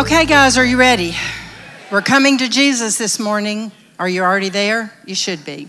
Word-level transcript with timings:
Okay, 0.00 0.24
guys, 0.24 0.56
are 0.56 0.64
you 0.64 0.78
ready? 0.78 1.14
We're 1.92 2.00
coming 2.00 2.38
to 2.38 2.48
Jesus 2.48 2.96
this 2.96 3.18
morning. 3.18 3.70
Are 3.98 4.08
you 4.08 4.22
already 4.22 4.48
there? 4.48 4.94
You 5.04 5.14
should 5.14 5.44
be. 5.44 5.68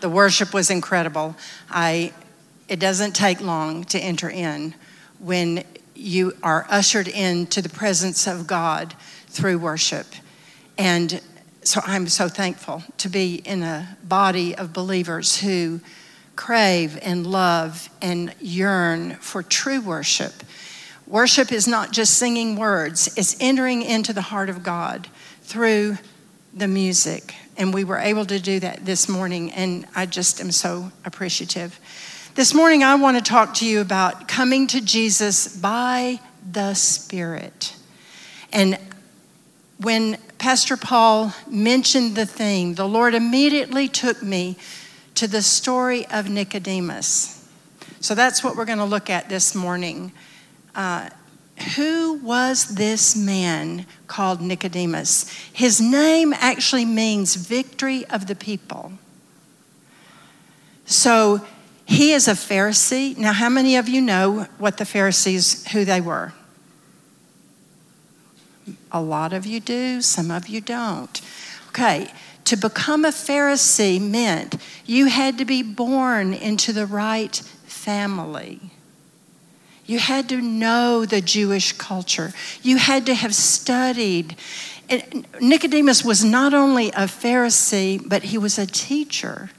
The 0.00 0.10
worship 0.10 0.52
was 0.52 0.68
incredible. 0.68 1.34
I, 1.70 2.12
it 2.68 2.78
doesn't 2.78 3.16
take 3.16 3.40
long 3.40 3.84
to 3.84 3.98
enter 3.98 4.28
in 4.28 4.74
when 5.18 5.64
you 5.94 6.36
are 6.42 6.66
ushered 6.68 7.08
into 7.08 7.62
the 7.62 7.70
presence 7.70 8.26
of 8.26 8.46
God 8.46 8.94
through 9.28 9.58
worship. 9.58 10.08
And 10.76 11.18
so 11.62 11.80
I'm 11.82 12.06
so 12.08 12.28
thankful 12.28 12.84
to 12.98 13.08
be 13.08 13.36
in 13.36 13.62
a 13.62 13.96
body 14.04 14.54
of 14.54 14.74
believers 14.74 15.38
who 15.38 15.80
crave 16.36 16.98
and 17.00 17.26
love 17.26 17.88
and 18.02 18.34
yearn 18.40 19.14
for 19.20 19.42
true 19.42 19.80
worship 19.80 20.34
Worship 21.10 21.50
is 21.50 21.66
not 21.66 21.90
just 21.90 22.14
singing 22.14 22.54
words, 22.54 23.12
it's 23.16 23.36
entering 23.40 23.82
into 23.82 24.12
the 24.12 24.22
heart 24.22 24.48
of 24.48 24.62
God 24.62 25.08
through 25.42 25.98
the 26.54 26.68
music. 26.68 27.34
And 27.56 27.74
we 27.74 27.82
were 27.82 27.98
able 27.98 28.24
to 28.26 28.38
do 28.38 28.60
that 28.60 28.86
this 28.86 29.08
morning, 29.08 29.50
and 29.50 29.88
I 29.96 30.06
just 30.06 30.40
am 30.40 30.52
so 30.52 30.92
appreciative. 31.04 31.80
This 32.36 32.54
morning, 32.54 32.84
I 32.84 32.94
want 32.94 33.16
to 33.16 33.28
talk 33.28 33.54
to 33.54 33.66
you 33.66 33.80
about 33.80 34.28
coming 34.28 34.68
to 34.68 34.80
Jesus 34.80 35.48
by 35.48 36.20
the 36.48 36.74
Spirit. 36.74 37.74
And 38.52 38.78
when 39.78 40.16
Pastor 40.38 40.76
Paul 40.76 41.34
mentioned 41.48 42.14
the 42.14 42.24
theme, 42.24 42.76
the 42.76 42.86
Lord 42.86 43.16
immediately 43.16 43.88
took 43.88 44.22
me 44.22 44.56
to 45.16 45.26
the 45.26 45.42
story 45.42 46.06
of 46.06 46.30
Nicodemus. 46.30 47.48
So 47.98 48.14
that's 48.14 48.44
what 48.44 48.54
we're 48.54 48.64
going 48.64 48.78
to 48.78 48.84
look 48.84 49.10
at 49.10 49.28
this 49.28 49.56
morning. 49.56 50.12
Uh, 50.74 51.10
who 51.76 52.14
was 52.22 52.74
this 52.74 53.14
man 53.14 53.86
called 54.06 54.40
Nicodemus? 54.40 55.30
His 55.52 55.80
name 55.80 56.32
actually 56.34 56.84
means 56.84 57.34
victory 57.36 58.06
of 58.06 58.26
the 58.26 58.34
people. 58.34 58.92
So 60.86 61.46
he 61.84 62.12
is 62.12 62.28
a 62.28 62.32
Pharisee. 62.32 63.16
Now, 63.16 63.32
how 63.32 63.48
many 63.48 63.76
of 63.76 63.88
you 63.88 64.00
know 64.00 64.46
what 64.58 64.78
the 64.78 64.84
Pharisees, 64.84 65.66
who 65.68 65.84
they 65.84 66.00
were? 66.00 66.32
A 68.90 69.02
lot 69.02 69.32
of 69.32 69.44
you 69.44 69.60
do, 69.60 70.00
some 70.00 70.30
of 70.30 70.48
you 70.48 70.60
don't. 70.60 71.20
Okay, 71.68 72.10
to 72.44 72.56
become 72.56 73.04
a 73.04 73.10
Pharisee 73.10 74.00
meant 74.00 74.56
you 74.86 75.06
had 75.06 75.38
to 75.38 75.44
be 75.44 75.62
born 75.62 76.32
into 76.32 76.72
the 76.72 76.86
right 76.86 77.36
family. 77.66 78.60
You 79.90 79.98
had 79.98 80.28
to 80.28 80.40
know 80.40 81.04
the 81.04 81.20
Jewish 81.20 81.72
culture. 81.72 82.32
You 82.62 82.76
had 82.76 83.06
to 83.06 83.14
have 83.14 83.34
studied. 83.34 84.36
And 84.88 85.26
Nicodemus 85.40 86.04
was 86.04 86.24
not 86.24 86.54
only 86.54 86.90
a 86.90 87.08
Pharisee, 87.08 88.00
but 88.08 88.22
he 88.22 88.38
was 88.38 88.56
a 88.56 88.66
teacher. 88.66 89.50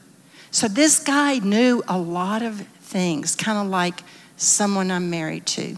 So 0.50 0.68
this 0.68 1.00
guy 1.00 1.38
knew 1.40 1.82
a 1.86 1.98
lot 1.98 2.40
of 2.40 2.66
things, 2.80 3.36
kind 3.36 3.58
of 3.58 3.66
like 3.66 4.02
someone 4.38 4.90
I'm 4.90 5.10
married 5.10 5.44
to 5.48 5.76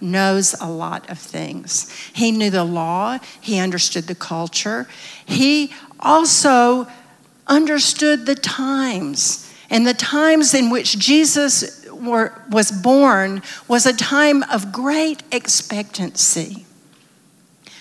knows 0.00 0.54
a 0.60 0.70
lot 0.70 1.10
of 1.10 1.18
things. 1.18 1.90
He 2.12 2.30
knew 2.30 2.50
the 2.50 2.62
law, 2.62 3.18
he 3.40 3.58
understood 3.58 4.04
the 4.04 4.14
culture. 4.14 4.86
He 5.26 5.72
also 5.98 6.86
understood 7.48 8.26
the 8.26 8.36
times 8.36 9.52
and 9.70 9.84
the 9.84 9.94
times 9.94 10.54
in 10.54 10.70
which 10.70 11.00
Jesus 11.00 11.87
were, 12.00 12.32
was 12.50 12.70
born 12.70 13.42
was 13.66 13.86
a 13.86 13.92
time 13.92 14.42
of 14.44 14.72
great 14.72 15.22
expectancy. 15.32 16.64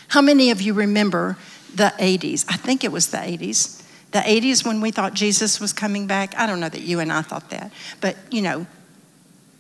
How 0.10 0.22
many 0.22 0.52
of 0.52 0.62
you 0.62 0.74
remember 0.74 1.38
the 1.74 1.94
80s? 2.00 2.46
I 2.50 2.58
think 2.58 2.84
it 2.84 2.92
was 2.92 3.08
the 3.08 3.18
80s. 3.18 3.84
The 4.12 4.20
80s 4.20 4.66
when 4.66 4.82
we 4.82 4.92
thought 4.92 5.14
Jesus 5.14 5.60
was 5.60 5.74
coming 5.74 6.08
back. 6.08 6.34
I 6.38 6.46
don't 6.46 6.60
know 6.60 6.70
that 6.70 6.82
you 6.82 7.00
and 7.00 7.12
I 7.12 7.22
thought 7.22 7.50
that, 7.50 7.72
but 8.00 8.16
you 8.32 8.42
know, 8.42 8.66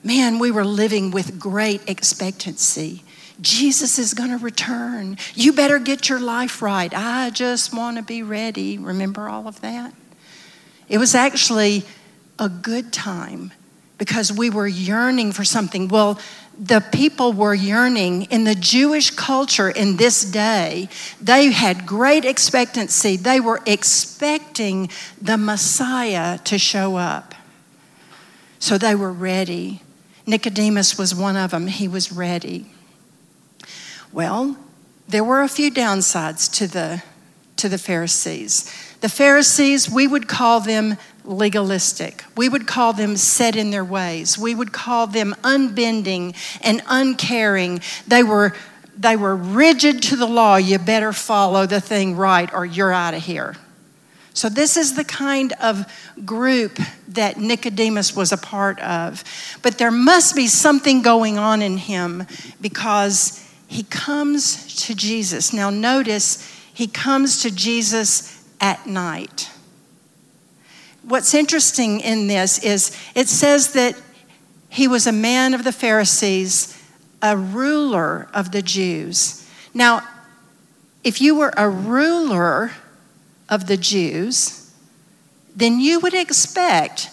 man, 0.03 0.39
we 0.39 0.51
were 0.51 0.65
living 0.65 1.11
with 1.11 1.39
great 1.39 1.87
expectancy. 1.89 3.03
Jesus 3.41 3.99
is 3.99 4.13
going 4.13 4.31
to 4.31 4.37
return. 4.37 5.17
You 5.35 5.53
better 5.53 5.79
get 5.79 6.09
your 6.09 6.19
life 6.19 6.61
right. 6.61 6.91
I 6.93 7.29
just 7.29 7.75
want 7.75 7.97
to 7.97 8.03
be 8.03 8.23
ready. 8.23 8.77
Remember 8.77 9.27
all 9.27 9.47
of 9.47 9.61
that? 9.61 9.93
It 10.89 10.97
was 10.97 11.13
actually 11.13 11.83
a 12.39 12.49
good 12.49 12.93
time 12.93 13.51
because 13.97 14.31
we 14.31 14.49
were 14.49 14.67
yearning 14.67 15.31
for 15.31 15.43
something. 15.43 15.87
Well, 15.87 16.19
the 16.59 16.81
people 16.91 17.33
were 17.33 17.53
yearning 17.53 18.23
in 18.23 18.43
the 18.43 18.55
Jewish 18.55 19.11
culture 19.11 19.69
in 19.69 19.97
this 19.97 20.23
day. 20.23 20.89
They 21.21 21.51
had 21.51 21.85
great 21.85 22.25
expectancy. 22.25 23.15
They 23.15 23.39
were 23.39 23.61
expecting 23.65 24.89
the 25.21 25.37
Messiah 25.37 26.39
to 26.39 26.57
show 26.57 26.95
up. 26.95 27.35
So 28.59 28.77
they 28.77 28.95
were 28.95 29.13
ready. 29.13 29.81
Nicodemus 30.25 30.97
was 30.97 31.13
one 31.13 31.37
of 31.37 31.51
them. 31.51 31.67
He 31.67 31.87
was 31.87 32.11
ready. 32.11 32.65
Well, 34.11 34.57
there 35.07 35.23
were 35.23 35.41
a 35.41 35.47
few 35.47 35.71
downsides 35.71 36.51
to 36.55 36.67
the, 36.67 37.03
to 37.57 37.69
the 37.69 37.77
Pharisees. 37.77 38.69
The 39.01 39.09
Pharisees, 39.09 39.89
we 39.89 40.07
would 40.07 40.27
call 40.27 40.59
them 40.59 40.97
legalistic. 41.27 42.23
We 42.35 42.49
would 42.49 42.65
call 42.65 42.93
them 42.93 43.17
set 43.17 43.55
in 43.55 43.69
their 43.69 43.85
ways. 43.85 44.37
We 44.37 44.55
would 44.55 44.71
call 44.71 45.07
them 45.07 45.35
unbending 45.43 46.33
and 46.61 46.81
uncaring. 46.87 47.81
They 48.07 48.23
were, 48.23 48.55
they 48.97 49.15
were 49.15 49.35
rigid 49.35 50.01
to 50.03 50.15
the 50.15 50.25
law. 50.25 50.55
You 50.55 50.79
better 50.79 51.13
follow 51.13 51.65
the 51.65 51.81
thing 51.81 52.15
right 52.15 52.51
or 52.53 52.65
you're 52.65 52.93
out 52.93 53.13
of 53.13 53.23
here. 53.23 53.55
So, 54.33 54.49
this 54.49 54.77
is 54.77 54.95
the 54.95 55.03
kind 55.03 55.53
of 55.53 55.91
group 56.23 56.77
that 57.07 57.37
Nicodemus 57.37 58.15
was 58.15 58.31
a 58.31 58.37
part 58.37 58.79
of. 58.81 59.23
But 59.63 59.79
there 59.79 59.89
must 59.89 60.35
be 60.35 60.45
something 60.45 61.01
going 61.01 61.39
on 61.39 61.63
in 61.63 61.77
him 61.77 62.27
because 62.61 63.43
he 63.67 63.81
comes 63.81 64.75
to 64.85 64.93
Jesus. 64.93 65.53
Now, 65.53 65.71
notice 65.71 66.47
he 66.71 66.85
comes 66.85 67.41
to 67.41 67.49
Jesus 67.49 68.43
at 68.61 68.85
night 68.85 69.49
what's 71.07 71.33
interesting 71.33 72.01
in 72.01 72.27
this 72.27 72.59
is 72.59 72.95
it 73.15 73.29
says 73.29 73.73
that 73.73 73.99
he 74.69 74.87
was 74.87 75.07
a 75.07 75.11
man 75.11 75.53
of 75.53 75.63
the 75.63 75.71
Pharisees, 75.71 76.77
a 77.21 77.37
ruler 77.37 78.27
of 78.33 78.51
the 78.51 78.61
Jews. 78.61 79.49
Now, 79.73 80.01
if 81.03 81.21
you 81.21 81.35
were 81.35 81.53
a 81.55 81.69
ruler 81.69 82.71
of 83.47 83.67
the 83.67 83.77
Jews, 83.77 84.73
then 85.55 85.79
you 85.79 85.99
would 86.01 86.13
expect 86.13 87.09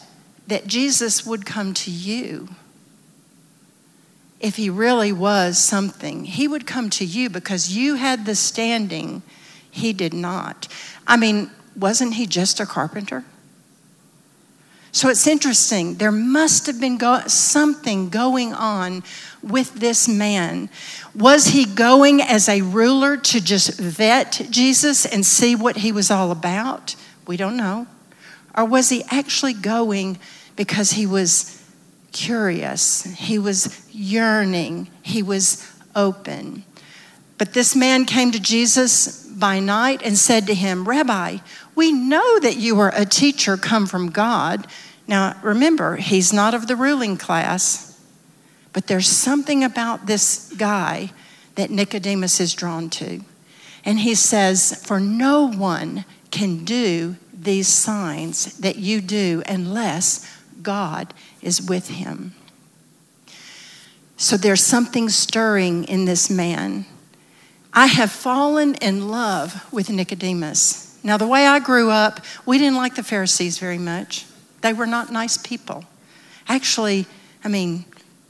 that 0.48 0.66
Jesus 0.66 1.24
would 1.24 1.46
come 1.46 1.72
to 1.74 1.90
you. 1.90 2.48
If 4.40 4.56
he 4.56 4.68
really 4.68 5.12
was 5.12 5.56
something, 5.56 6.24
he 6.24 6.48
would 6.48 6.66
come 6.66 6.90
to 6.90 7.04
you 7.04 7.30
because 7.30 7.74
you 7.74 7.94
had 7.94 8.26
the 8.26 8.34
standing, 8.34 9.22
he 9.70 9.92
did 9.92 10.12
not. 10.12 10.68
I 11.06 11.16
mean, 11.16 11.50
wasn't 11.76 12.14
he 12.14 12.26
just 12.26 12.60
a 12.60 12.66
carpenter? 12.66 13.24
So 14.94 15.08
it's 15.08 15.26
interesting. 15.26 15.96
There 15.96 16.12
must 16.12 16.66
have 16.66 16.80
been 16.80 16.98
go- 16.98 17.26
something 17.26 18.10
going 18.10 18.52
on 18.54 19.02
with 19.42 19.74
this 19.74 20.06
man. 20.06 20.70
Was 21.16 21.46
he 21.46 21.64
going 21.64 22.22
as 22.22 22.48
a 22.48 22.62
ruler 22.62 23.16
to 23.16 23.40
just 23.40 23.80
vet 23.80 24.46
Jesus 24.50 25.04
and 25.04 25.26
see 25.26 25.56
what 25.56 25.78
he 25.78 25.90
was 25.90 26.12
all 26.12 26.30
about? 26.30 26.94
We 27.26 27.36
don't 27.36 27.56
know. 27.56 27.88
Or 28.56 28.64
was 28.64 28.88
he 28.88 29.02
actually 29.10 29.52
going 29.52 30.16
because 30.54 30.92
he 30.92 31.06
was 31.06 31.60
curious? 32.12 33.02
He 33.02 33.36
was 33.36 33.84
yearning. 33.92 34.90
He 35.02 35.24
was 35.24 35.72
open. 35.96 36.62
But 37.36 37.52
this 37.52 37.74
man 37.74 38.04
came 38.04 38.30
to 38.30 38.38
Jesus 38.38 39.26
by 39.26 39.58
night 39.58 40.02
and 40.04 40.16
said 40.16 40.46
to 40.46 40.54
him, 40.54 40.88
Rabbi, 40.88 41.38
we 41.74 41.92
know 41.92 42.38
that 42.40 42.56
you 42.56 42.78
are 42.80 42.92
a 42.94 43.04
teacher 43.04 43.56
come 43.56 43.86
from 43.86 44.10
God. 44.10 44.66
Now, 45.06 45.38
remember, 45.42 45.96
he's 45.96 46.32
not 46.32 46.54
of 46.54 46.66
the 46.66 46.76
ruling 46.76 47.16
class, 47.16 48.00
but 48.72 48.86
there's 48.86 49.08
something 49.08 49.62
about 49.64 50.06
this 50.06 50.52
guy 50.56 51.12
that 51.54 51.70
Nicodemus 51.70 52.40
is 52.40 52.54
drawn 52.54 52.90
to. 52.90 53.20
And 53.84 54.00
he 54.00 54.14
says, 54.14 54.82
For 54.86 54.98
no 54.98 55.48
one 55.48 56.04
can 56.30 56.64
do 56.64 57.16
these 57.32 57.68
signs 57.68 58.58
that 58.58 58.76
you 58.76 59.00
do 59.00 59.42
unless 59.46 60.28
God 60.62 61.12
is 61.42 61.62
with 61.62 61.88
him. 61.88 62.34
So 64.16 64.36
there's 64.36 64.64
something 64.64 65.08
stirring 65.08 65.84
in 65.84 66.04
this 66.04 66.30
man. 66.30 66.86
I 67.72 67.86
have 67.86 68.10
fallen 68.10 68.74
in 68.76 69.08
love 69.08 69.70
with 69.72 69.90
Nicodemus. 69.90 70.93
Now, 71.04 71.16
the 71.16 71.28
way 71.28 71.46
I 71.46 71.60
grew 71.60 71.90
up, 71.90 72.20
we 72.44 72.58
didn't 72.58 72.76
like 72.76 72.96
the 72.96 73.04
Pharisees 73.04 73.58
very 73.58 73.78
much. 73.78 74.26
They 74.62 74.72
were 74.72 74.86
not 74.86 75.12
nice 75.12 75.36
people. 75.36 75.84
Actually, 76.48 77.06
I 77.44 77.48
mean, 77.48 77.84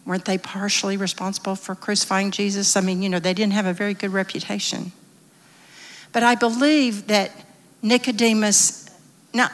Weren't 0.07 0.27
they 0.27 0.39
partially 0.39 0.97
responsible 0.97 1.57
for 1.57 1.75
crucifying 1.75 2.31
Jesus? 2.31 2.77
I 2.77 2.81
mean, 2.81 3.03
you 3.03 3.09
know, 3.09 3.19
they 3.19 3.33
didn't 3.33 3.55
have 3.55 3.67
a 3.67 3.73
very 3.73 3.95
good 3.95 4.13
reputation. 4.13 4.93
But 6.13 6.23
I 6.23 6.35
believe 6.35 7.07
that 7.07 7.31
Nicodemus, 7.83 8.91
now, 9.33 9.49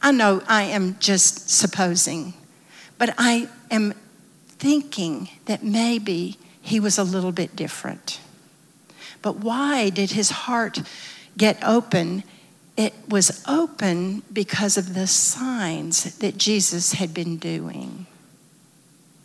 I 0.00 0.12
know 0.12 0.42
I 0.48 0.62
am 0.62 0.96
just 1.00 1.50
supposing, 1.50 2.32
but 2.96 3.14
I 3.18 3.48
am 3.70 3.92
thinking 4.48 5.28
that 5.44 5.62
maybe 5.62 6.38
he 6.62 6.80
was 6.80 6.98
a 6.98 7.04
little 7.04 7.32
bit 7.32 7.54
different. 7.54 8.20
But 9.22 9.36
why 9.36 9.90
did 9.90 10.12
his 10.12 10.30
heart 10.30 10.80
get 11.36 11.58
open? 11.62 12.24
It 12.80 12.94
was 13.10 13.44
open 13.46 14.22
because 14.32 14.78
of 14.78 14.94
the 14.94 15.06
signs 15.06 16.16
that 16.16 16.38
Jesus 16.38 16.94
had 16.94 17.12
been 17.12 17.36
doing. 17.36 18.06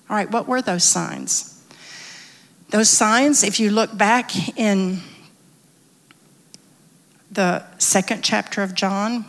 All 0.10 0.18
right, 0.18 0.30
what 0.30 0.46
were 0.46 0.62
those 0.62 0.84
signs? 0.84 1.64
Those 2.72 2.90
signs, 2.90 3.46
if 3.46 3.58
you 3.58 3.72
look 3.72 3.98
back 3.98 4.60
in 4.60 5.00
the 7.32 7.64
second 7.78 8.26
chapter 8.26 8.62
of 8.62 8.76
John, 8.76 9.24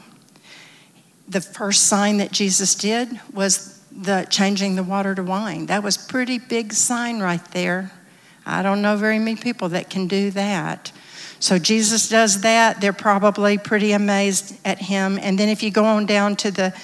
the 1.28 1.40
first 1.40 1.86
sign 1.86 2.16
that 2.16 2.32
Jesus 2.32 2.74
did 2.74 3.20
was 3.32 3.80
the 3.92 4.26
changing 4.28 4.74
the 4.74 4.82
water 4.82 5.14
to 5.14 5.22
wine. 5.22 5.66
That 5.66 5.84
was 5.84 5.96
pretty 5.96 6.40
big 6.40 6.72
sign 6.72 7.20
right 7.20 7.44
there. 7.52 7.92
I 8.44 8.62
don't 8.62 8.82
know 8.82 8.96
very 8.96 9.20
many 9.20 9.36
people 9.36 9.68
that 9.68 9.88
can 9.88 10.08
do 10.08 10.32
that. 10.32 10.90
So 11.38 11.58
Jesus 11.58 12.08
does 12.08 12.40
that. 12.40 12.80
They're 12.80 12.92
probably 12.92 13.58
pretty 13.58 13.92
amazed 13.92 14.56
at 14.64 14.78
him. 14.78 15.18
And 15.20 15.38
then 15.38 15.48
if 15.48 15.62
you 15.62 15.70
go 15.70 15.84
on 15.84 16.06
down 16.06 16.36
to 16.36 16.50
the 16.50 16.74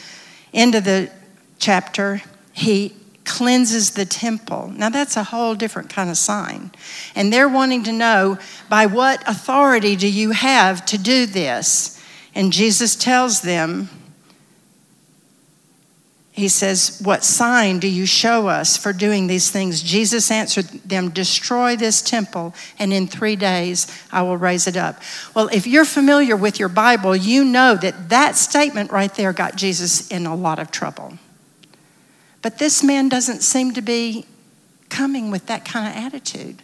end 0.52 0.74
of 0.74 0.84
the 0.84 1.10
chapter, 1.58 2.22
he 2.52 2.94
cleanses 3.24 3.92
the 3.92 4.04
temple. 4.04 4.72
Now, 4.76 4.88
that's 4.88 5.16
a 5.16 5.24
whole 5.24 5.54
different 5.54 5.88
kind 5.88 6.10
of 6.10 6.16
sign. 6.16 6.72
And 7.14 7.32
they're 7.32 7.48
wanting 7.48 7.84
to 7.84 7.92
know 7.92 8.38
by 8.68 8.86
what 8.86 9.26
authority 9.28 9.96
do 9.96 10.08
you 10.08 10.32
have 10.32 10.84
to 10.86 10.98
do 10.98 11.26
this? 11.26 12.02
And 12.34 12.52
Jesus 12.52 12.96
tells 12.96 13.42
them, 13.42 13.88
He 16.32 16.48
says, 16.48 16.98
What 17.04 17.24
sign 17.24 17.78
do 17.78 17.86
you 17.86 18.06
show 18.06 18.48
us 18.48 18.78
for 18.78 18.94
doing 18.94 19.26
these 19.26 19.50
things? 19.50 19.82
Jesus 19.82 20.30
answered 20.30 20.64
them, 20.64 21.10
Destroy 21.10 21.76
this 21.76 22.00
temple, 22.00 22.54
and 22.78 22.90
in 22.90 23.06
three 23.06 23.36
days 23.36 23.86
I 24.10 24.22
will 24.22 24.38
raise 24.38 24.66
it 24.66 24.76
up. 24.76 25.00
Well, 25.34 25.48
if 25.48 25.66
you're 25.66 25.84
familiar 25.84 26.34
with 26.34 26.58
your 26.58 26.70
Bible, 26.70 27.14
you 27.14 27.44
know 27.44 27.74
that 27.76 28.08
that 28.08 28.36
statement 28.36 28.90
right 28.90 29.14
there 29.14 29.34
got 29.34 29.56
Jesus 29.56 30.10
in 30.10 30.24
a 30.24 30.34
lot 30.34 30.58
of 30.58 30.70
trouble. 30.70 31.18
But 32.40 32.58
this 32.58 32.82
man 32.82 33.10
doesn't 33.10 33.42
seem 33.42 33.74
to 33.74 33.82
be 33.82 34.24
coming 34.88 35.30
with 35.30 35.46
that 35.46 35.66
kind 35.66 35.86
of 35.86 36.02
attitude. 36.02 36.62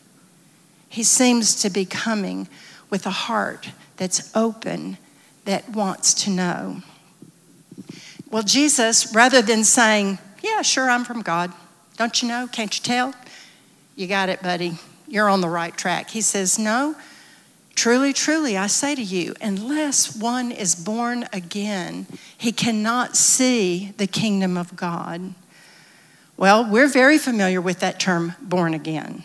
He 0.88 1.02
seems 1.02 1.54
to 1.60 1.68
be 1.68 1.84
coming 1.84 2.48
with 2.88 3.04
a 3.04 3.10
heart 3.10 3.68
that's 3.98 4.34
open, 4.34 4.96
that 5.44 5.68
wants 5.68 6.14
to 6.24 6.30
know. 6.30 6.82
Well, 8.30 8.42
Jesus, 8.42 9.14
rather 9.14 9.40
than 9.40 9.64
saying, 9.64 10.18
Yeah, 10.42 10.62
sure, 10.62 10.90
I'm 10.90 11.04
from 11.04 11.22
God, 11.22 11.52
don't 11.96 12.22
you 12.22 12.28
know? 12.28 12.46
Can't 12.46 12.76
you 12.76 12.82
tell? 12.82 13.14
You 13.96 14.06
got 14.06 14.28
it, 14.28 14.42
buddy. 14.42 14.78
You're 15.06 15.30
on 15.30 15.40
the 15.40 15.48
right 15.48 15.74
track. 15.74 16.10
He 16.10 16.20
says, 16.20 16.58
No, 16.58 16.94
truly, 17.74 18.12
truly, 18.12 18.56
I 18.56 18.66
say 18.66 18.94
to 18.94 19.02
you, 19.02 19.34
unless 19.40 20.14
one 20.14 20.52
is 20.52 20.74
born 20.74 21.26
again, 21.32 22.06
he 22.36 22.52
cannot 22.52 23.16
see 23.16 23.94
the 23.96 24.06
kingdom 24.06 24.58
of 24.58 24.76
God. 24.76 25.34
Well, 26.36 26.70
we're 26.70 26.88
very 26.88 27.18
familiar 27.18 27.60
with 27.60 27.80
that 27.80 27.98
term, 27.98 28.34
born 28.42 28.74
again. 28.74 29.24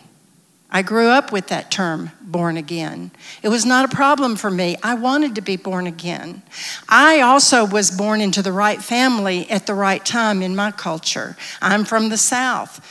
I 0.74 0.82
grew 0.82 1.06
up 1.06 1.30
with 1.30 1.46
that 1.46 1.70
term, 1.70 2.10
born 2.20 2.56
again. 2.56 3.12
It 3.44 3.48
was 3.48 3.64
not 3.64 3.84
a 3.84 3.94
problem 3.94 4.34
for 4.34 4.50
me. 4.50 4.76
I 4.82 4.94
wanted 4.94 5.36
to 5.36 5.40
be 5.40 5.54
born 5.54 5.86
again. 5.86 6.42
I 6.88 7.20
also 7.20 7.64
was 7.64 7.92
born 7.92 8.20
into 8.20 8.42
the 8.42 8.50
right 8.50 8.82
family 8.82 9.48
at 9.48 9.66
the 9.66 9.74
right 9.74 10.04
time 10.04 10.42
in 10.42 10.56
my 10.56 10.72
culture. 10.72 11.36
I'm 11.62 11.84
from 11.84 12.08
the 12.08 12.16
South. 12.16 12.84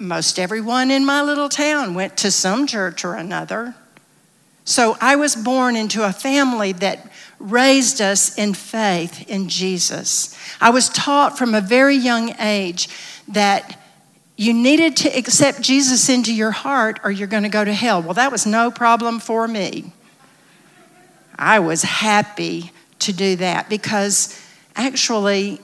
Most 0.00 0.40
everyone 0.40 0.90
in 0.90 1.04
my 1.04 1.22
little 1.22 1.48
town 1.48 1.94
went 1.94 2.16
to 2.16 2.32
some 2.32 2.66
church 2.66 3.04
or 3.04 3.14
another. 3.14 3.76
So 4.64 4.96
I 5.00 5.14
was 5.14 5.36
born 5.36 5.76
into 5.76 6.04
a 6.04 6.12
family 6.12 6.72
that 6.72 7.12
raised 7.38 8.00
us 8.00 8.36
in 8.36 8.54
faith 8.54 9.30
in 9.30 9.48
Jesus. 9.48 10.36
I 10.60 10.70
was 10.70 10.88
taught 10.88 11.38
from 11.38 11.54
a 11.54 11.60
very 11.60 11.94
young 11.94 12.34
age 12.40 12.88
that 13.28 13.77
you 14.38 14.54
needed 14.54 14.96
to 14.98 15.08
accept 15.08 15.60
Jesus 15.60 16.08
into 16.08 16.32
your 16.32 16.52
heart 16.52 17.00
or 17.02 17.10
you're 17.10 17.26
going 17.26 17.42
to 17.42 17.48
go 17.48 17.64
to 17.64 17.72
hell. 17.74 18.00
Well, 18.00 18.14
that 18.14 18.30
was 18.30 18.46
no 18.46 18.70
problem 18.70 19.18
for 19.18 19.48
me. 19.48 19.92
I 21.36 21.58
was 21.58 21.82
happy 21.82 22.70
to 23.00 23.12
do 23.12 23.34
that 23.36 23.68
because 23.68 24.40
actually 24.76 25.60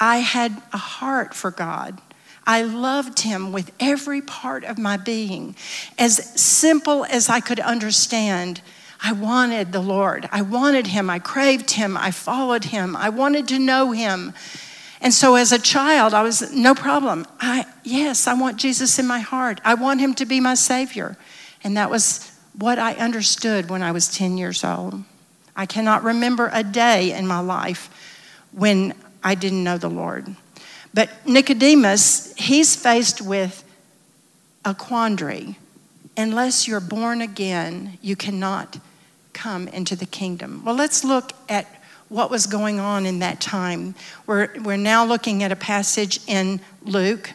I 0.00 0.16
had 0.16 0.56
a 0.72 0.78
heart 0.78 1.34
for 1.34 1.50
God. 1.50 2.00
I 2.46 2.62
loved 2.62 3.20
him 3.20 3.52
with 3.52 3.70
every 3.78 4.22
part 4.22 4.64
of 4.64 4.78
my 4.78 4.96
being. 4.96 5.54
As 5.98 6.16
simple 6.40 7.04
as 7.04 7.28
I 7.28 7.40
could 7.40 7.60
understand, 7.60 8.62
I 9.02 9.12
wanted 9.12 9.72
the 9.72 9.80
Lord. 9.80 10.30
I 10.32 10.40
wanted 10.40 10.86
him. 10.86 11.10
I 11.10 11.18
craved 11.18 11.72
him. 11.72 11.94
I 11.94 12.10
followed 12.10 12.64
him. 12.64 12.96
I 12.96 13.10
wanted 13.10 13.48
to 13.48 13.58
know 13.58 13.92
him. 13.92 14.32
And 15.04 15.12
so 15.12 15.34
as 15.34 15.52
a 15.52 15.58
child, 15.58 16.14
I 16.14 16.22
was 16.22 16.50
no 16.50 16.74
problem. 16.74 17.26
I 17.38 17.66
yes, 17.84 18.26
I 18.26 18.32
want 18.32 18.56
Jesus 18.56 18.98
in 18.98 19.06
my 19.06 19.20
heart. 19.20 19.60
I 19.62 19.74
want 19.74 20.00
him 20.00 20.14
to 20.14 20.24
be 20.24 20.40
my 20.40 20.54
savior. 20.54 21.18
And 21.62 21.76
that 21.76 21.90
was 21.90 22.32
what 22.58 22.78
I 22.78 22.94
understood 22.94 23.68
when 23.68 23.82
I 23.82 23.92
was 23.92 24.08
10 24.08 24.38
years 24.38 24.64
old. 24.64 25.04
I 25.54 25.66
cannot 25.66 26.04
remember 26.04 26.48
a 26.54 26.64
day 26.64 27.12
in 27.12 27.26
my 27.26 27.40
life 27.40 27.90
when 28.52 28.94
I 29.22 29.34
didn't 29.34 29.62
know 29.62 29.76
the 29.76 29.90
Lord. 29.90 30.34
But 30.94 31.10
Nicodemus, 31.26 32.32
he's 32.38 32.74
faced 32.74 33.20
with 33.20 33.62
a 34.64 34.74
quandary. 34.74 35.58
Unless 36.16 36.66
you're 36.66 36.80
born 36.80 37.20
again, 37.20 37.98
you 38.00 38.16
cannot 38.16 38.78
come 39.34 39.68
into 39.68 39.96
the 39.96 40.06
kingdom. 40.06 40.62
Well, 40.64 40.76
let's 40.76 41.04
look 41.04 41.32
at 41.46 41.66
what 42.08 42.30
was 42.30 42.46
going 42.46 42.80
on 42.80 43.06
in 43.06 43.20
that 43.20 43.40
time. 43.40 43.94
We're, 44.26 44.50
we're 44.62 44.76
now 44.76 45.04
looking 45.04 45.42
at 45.42 45.52
a 45.52 45.56
passage 45.56 46.20
in 46.26 46.60
Luke. 46.82 47.32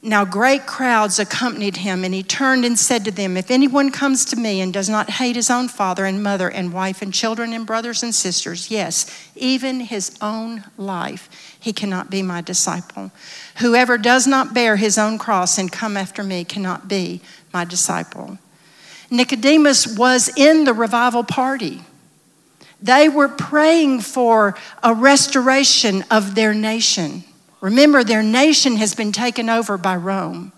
Now, 0.00 0.24
great 0.24 0.64
crowds 0.64 1.18
accompanied 1.18 1.78
him, 1.78 2.04
and 2.04 2.14
he 2.14 2.22
turned 2.22 2.64
and 2.64 2.78
said 2.78 3.04
to 3.04 3.10
them, 3.10 3.36
If 3.36 3.50
anyone 3.50 3.90
comes 3.90 4.24
to 4.26 4.36
me 4.36 4.60
and 4.60 4.72
does 4.72 4.88
not 4.88 5.10
hate 5.10 5.34
his 5.34 5.50
own 5.50 5.66
father 5.66 6.04
and 6.04 6.22
mother 6.22 6.48
and 6.48 6.72
wife 6.72 7.02
and 7.02 7.12
children 7.12 7.52
and 7.52 7.66
brothers 7.66 8.04
and 8.04 8.14
sisters, 8.14 8.70
yes, 8.70 9.28
even 9.34 9.80
his 9.80 10.16
own 10.22 10.62
life, 10.76 11.56
he 11.58 11.72
cannot 11.72 12.10
be 12.10 12.22
my 12.22 12.40
disciple. 12.40 13.10
Whoever 13.56 13.98
does 13.98 14.24
not 14.28 14.54
bear 14.54 14.76
his 14.76 14.98
own 14.98 15.18
cross 15.18 15.58
and 15.58 15.72
come 15.72 15.96
after 15.96 16.22
me 16.22 16.44
cannot 16.44 16.86
be 16.86 17.20
my 17.52 17.64
disciple. 17.64 18.38
Nicodemus 19.10 19.96
was 19.96 20.30
in 20.36 20.62
the 20.62 20.74
revival 20.74 21.24
party. 21.24 21.82
They 22.80 23.08
were 23.08 23.28
praying 23.28 24.02
for 24.02 24.56
a 24.82 24.94
restoration 24.94 26.04
of 26.10 26.34
their 26.34 26.54
nation. 26.54 27.24
Remember, 27.60 28.04
their 28.04 28.22
nation 28.22 28.76
has 28.76 28.94
been 28.94 29.12
taken 29.12 29.48
over 29.48 29.76
by 29.76 29.96
Rome. 29.96 30.52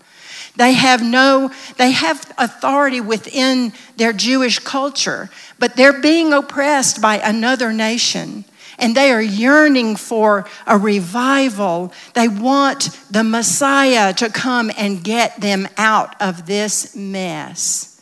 They 0.55 0.73
have 0.73 1.01
no, 1.01 1.51
they 1.77 1.91
have 1.91 2.31
authority 2.37 3.01
within 3.01 3.73
their 3.97 4.13
Jewish 4.13 4.59
culture, 4.59 5.29
but 5.57 5.75
they're 5.75 6.01
being 6.01 6.33
oppressed 6.33 7.01
by 7.01 7.17
another 7.17 7.73
nation. 7.73 8.45
And 8.77 8.95
they 8.95 9.11
are 9.11 9.21
yearning 9.21 9.95
for 9.95 10.47
a 10.65 10.77
revival. 10.77 11.93
They 12.13 12.27
want 12.27 12.89
the 13.09 13.23
Messiah 13.23 14.13
to 14.15 14.29
come 14.29 14.71
and 14.75 15.03
get 15.03 15.39
them 15.39 15.67
out 15.77 16.19
of 16.21 16.45
this 16.45 16.95
mess. 16.95 18.01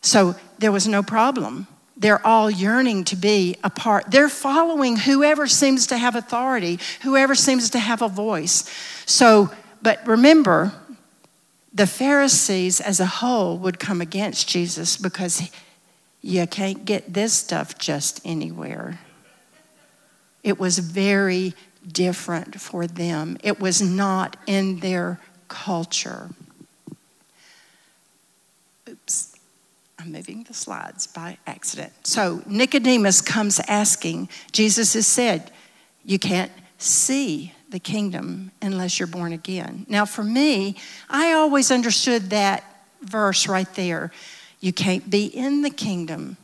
So 0.00 0.34
there 0.58 0.72
was 0.72 0.86
no 0.86 1.02
problem 1.02 1.66
they're 1.98 2.24
all 2.24 2.48
yearning 2.48 3.04
to 3.04 3.16
be 3.16 3.56
a 3.64 3.70
part. 3.70 4.10
They're 4.10 4.28
following 4.28 4.96
whoever 4.96 5.48
seems 5.48 5.88
to 5.88 5.98
have 5.98 6.14
authority, 6.14 6.78
whoever 7.02 7.34
seems 7.34 7.70
to 7.70 7.78
have 7.78 8.02
a 8.02 8.08
voice. 8.08 8.70
So, 9.04 9.50
but 9.82 10.06
remember, 10.06 10.72
the 11.74 11.86
Pharisees 11.86 12.80
as 12.80 13.00
a 13.00 13.06
whole 13.06 13.58
would 13.58 13.80
come 13.80 14.00
against 14.00 14.48
Jesus 14.48 14.96
because 14.96 15.50
you 16.22 16.46
can't 16.46 16.84
get 16.84 17.12
this 17.12 17.32
stuff 17.32 17.78
just 17.78 18.20
anywhere. 18.24 19.00
It 20.44 20.58
was 20.58 20.78
very 20.78 21.54
different 21.86 22.60
for 22.60 22.86
them, 22.86 23.38
it 23.42 23.58
was 23.60 23.82
not 23.82 24.36
in 24.46 24.80
their 24.80 25.20
culture. 25.48 26.30
I'm 29.98 30.12
moving 30.12 30.44
the 30.44 30.54
slides 30.54 31.06
by 31.08 31.38
accident. 31.46 31.92
So 32.04 32.42
Nicodemus 32.46 33.20
comes 33.20 33.60
asking, 33.66 34.28
Jesus 34.52 34.94
has 34.94 35.06
said, 35.06 35.50
You 36.04 36.18
can't 36.18 36.52
see 36.78 37.52
the 37.70 37.80
kingdom 37.80 38.52
unless 38.62 38.98
you're 38.98 39.08
born 39.08 39.32
again. 39.32 39.86
Now, 39.88 40.04
for 40.04 40.22
me, 40.22 40.76
I 41.10 41.32
always 41.32 41.70
understood 41.70 42.30
that 42.30 42.64
verse 43.02 43.48
right 43.48 43.72
there. 43.74 44.12
You 44.60 44.72
can't 44.72 45.10
be 45.10 45.26
in 45.26 45.62
the 45.62 45.70
kingdom 45.70 46.36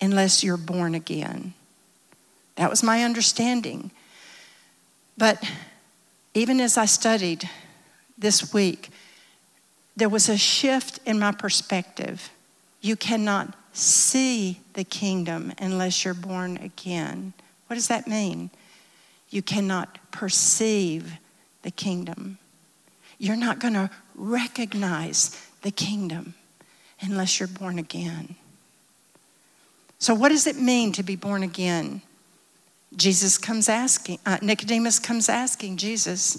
unless 0.00 0.42
you're 0.42 0.56
born 0.56 0.94
again. 0.94 1.54
That 2.56 2.70
was 2.70 2.82
my 2.82 3.04
understanding. 3.04 3.90
But 5.16 5.42
even 6.34 6.60
as 6.60 6.76
I 6.76 6.84
studied 6.86 7.48
this 8.18 8.52
week, 8.52 8.90
there 9.96 10.08
was 10.08 10.28
a 10.28 10.36
shift 10.36 10.98
in 11.06 11.18
my 11.18 11.32
perspective. 11.32 12.30
You 12.86 12.94
cannot 12.94 13.52
see 13.72 14.60
the 14.74 14.84
kingdom 14.84 15.52
unless 15.58 16.04
you're 16.04 16.14
born 16.14 16.56
again. 16.58 17.32
What 17.66 17.74
does 17.74 17.88
that 17.88 18.06
mean? 18.06 18.48
You 19.28 19.42
cannot 19.42 19.98
perceive 20.12 21.14
the 21.62 21.72
kingdom. 21.72 22.38
You're 23.18 23.34
not 23.34 23.58
going 23.58 23.74
to 23.74 23.90
recognize 24.14 25.36
the 25.62 25.72
kingdom 25.72 26.34
unless 27.00 27.40
you're 27.40 27.48
born 27.48 27.80
again. 27.80 28.36
So, 29.98 30.14
what 30.14 30.28
does 30.28 30.46
it 30.46 30.54
mean 30.54 30.92
to 30.92 31.02
be 31.02 31.16
born 31.16 31.42
again? 31.42 32.02
Jesus 32.94 33.36
comes 33.36 33.68
asking, 33.68 34.20
uh, 34.24 34.38
Nicodemus 34.40 35.00
comes 35.00 35.28
asking 35.28 35.78
Jesus, 35.78 36.38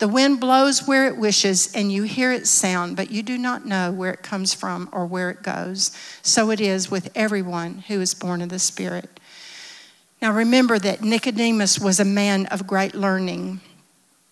The 0.00 0.08
wind 0.08 0.40
blows 0.40 0.88
where 0.88 1.06
it 1.06 1.18
wishes, 1.18 1.74
and 1.74 1.92
you 1.92 2.04
hear 2.04 2.32
its 2.32 2.48
sound, 2.48 2.96
but 2.96 3.10
you 3.10 3.22
do 3.22 3.36
not 3.36 3.66
know 3.66 3.92
where 3.92 4.10
it 4.10 4.22
comes 4.22 4.54
from 4.54 4.88
or 4.92 5.04
where 5.04 5.28
it 5.28 5.42
goes. 5.42 5.94
So 6.22 6.50
it 6.50 6.58
is 6.58 6.90
with 6.90 7.10
everyone 7.14 7.84
who 7.86 8.00
is 8.00 8.14
born 8.14 8.40
of 8.40 8.48
the 8.48 8.58
Spirit. 8.58 9.20
Now 10.22 10.32
remember 10.32 10.78
that 10.78 11.02
Nicodemus 11.02 11.78
was 11.78 12.00
a 12.00 12.06
man 12.06 12.46
of 12.46 12.66
great 12.66 12.94
learning. 12.94 13.60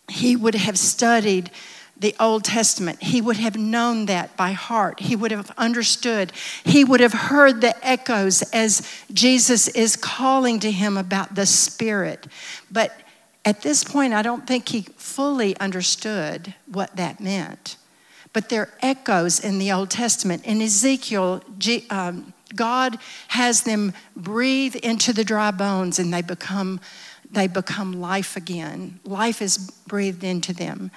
He 0.09 0.37
would 0.37 0.55
have 0.55 0.79
studied 0.79 1.51
the 1.99 2.17
Old 2.19 2.45
Testament. 2.45 3.03
He 3.03 3.21
would 3.21 3.37
have 3.37 3.57
known 3.57 4.07
that 4.07 4.39
by 4.39 4.53
heart. 4.53 5.01
He 5.01 5.17
would 5.17 5.33
have 5.33 5.51
understood. 5.59 6.33
He 6.65 6.83
would 6.83 7.01
have 7.01 7.13
heard 7.13 7.61
the 7.61 7.75
echoes 7.87 8.41
as 8.55 8.89
Jesus 9.13 9.69
is 9.69 9.97
calling 9.97 10.61
to 10.61 10.71
him 10.71 10.97
about 10.97 11.35
the 11.35 11.45
Spirit. 11.45 12.27
But 12.71 12.99
at 13.49 13.63
this 13.63 13.83
point, 13.83 14.13
I 14.13 14.21
don't 14.21 14.47
think 14.47 14.69
he 14.69 14.83
fully 14.99 15.57
understood 15.59 16.53
what 16.67 16.97
that 16.97 17.19
meant. 17.19 17.77
But 18.35 18.51
there 18.51 18.61
are 18.61 18.75
echoes 18.83 19.41
in 19.41 19.59
the 19.59 19.73
Old 19.73 19.89
Testament. 19.89 20.45
In 20.45 20.61
Ezekiel, 20.61 21.43
um, 21.89 22.35
God 22.55 22.99
has 23.29 23.63
them 23.63 23.95
breathe 24.15 24.77
into 24.77 25.15
the 25.15 25.25
dry 25.25 25.51
bones 25.51 25.99
and 25.99 26.13
they 26.13 26.21
become, 26.21 26.79
they 27.31 27.47
become 27.47 27.99
life 27.99 28.37
again. 28.37 29.01
Life 29.05 29.41
is 29.41 29.57
breathed 29.87 30.25
into 30.25 30.53
them. 30.53 30.91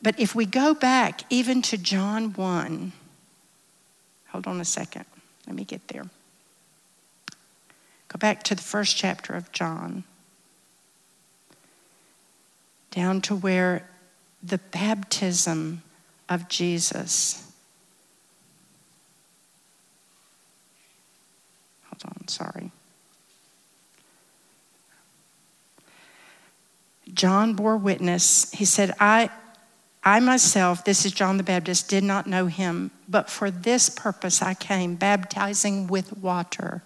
But 0.00 0.18
if 0.20 0.32
we 0.32 0.46
go 0.46 0.74
back 0.74 1.22
even 1.28 1.60
to 1.62 1.76
John 1.76 2.32
1, 2.34 2.92
hold 4.28 4.46
on 4.46 4.60
a 4.60 4.64
second, 4.64 5.06
let 5.48 5.56
me 5.56 5.64
get 5.64 5.88
there. 5.88 6.04
Go 8.06 8.18
back 8.20 8.44
to 8.44 8.54
the 8.54 8.62
first 8.62 8.96
chapter 8.96 9.34
of 9.34 9.50
John 9.50 10.04
down 12.90 13.20
to 13.22 13.34
where 13.34 13.88
the 14.42 14.58
baptism 14.58 15.82
of 16.28 16.48
Jesus. 16.48 17.50
Hold 21.84 22.16
on, 22.16 22.28
sorry. 22.28 22.70
John 27.12 27.54
bore 27.54 27.76
witness. 27.76 28.50
He 28.52 28.64
said, 28.64 28.94
I, 29.00 29.30
I 30.02 30.20
myself, 30.20 30.84
this 30.84 31.04
is 31.04 31.12
John 31.12 31.36
the 31.36 31.42
Baptist, 31.42 31.88
did 31.88 32.04
not 32.04 32.26
know 32.26 32.46
him, 32.46 32.90
but 33.08 33.28
for 33.28 33.50
this 33.50 33.88
purpose 33.90 34.40
I 34.40 34.54
came, 34.54 34.94
baptizing 34.94 35.86
with 35.86 36.16
water 36.16 36.82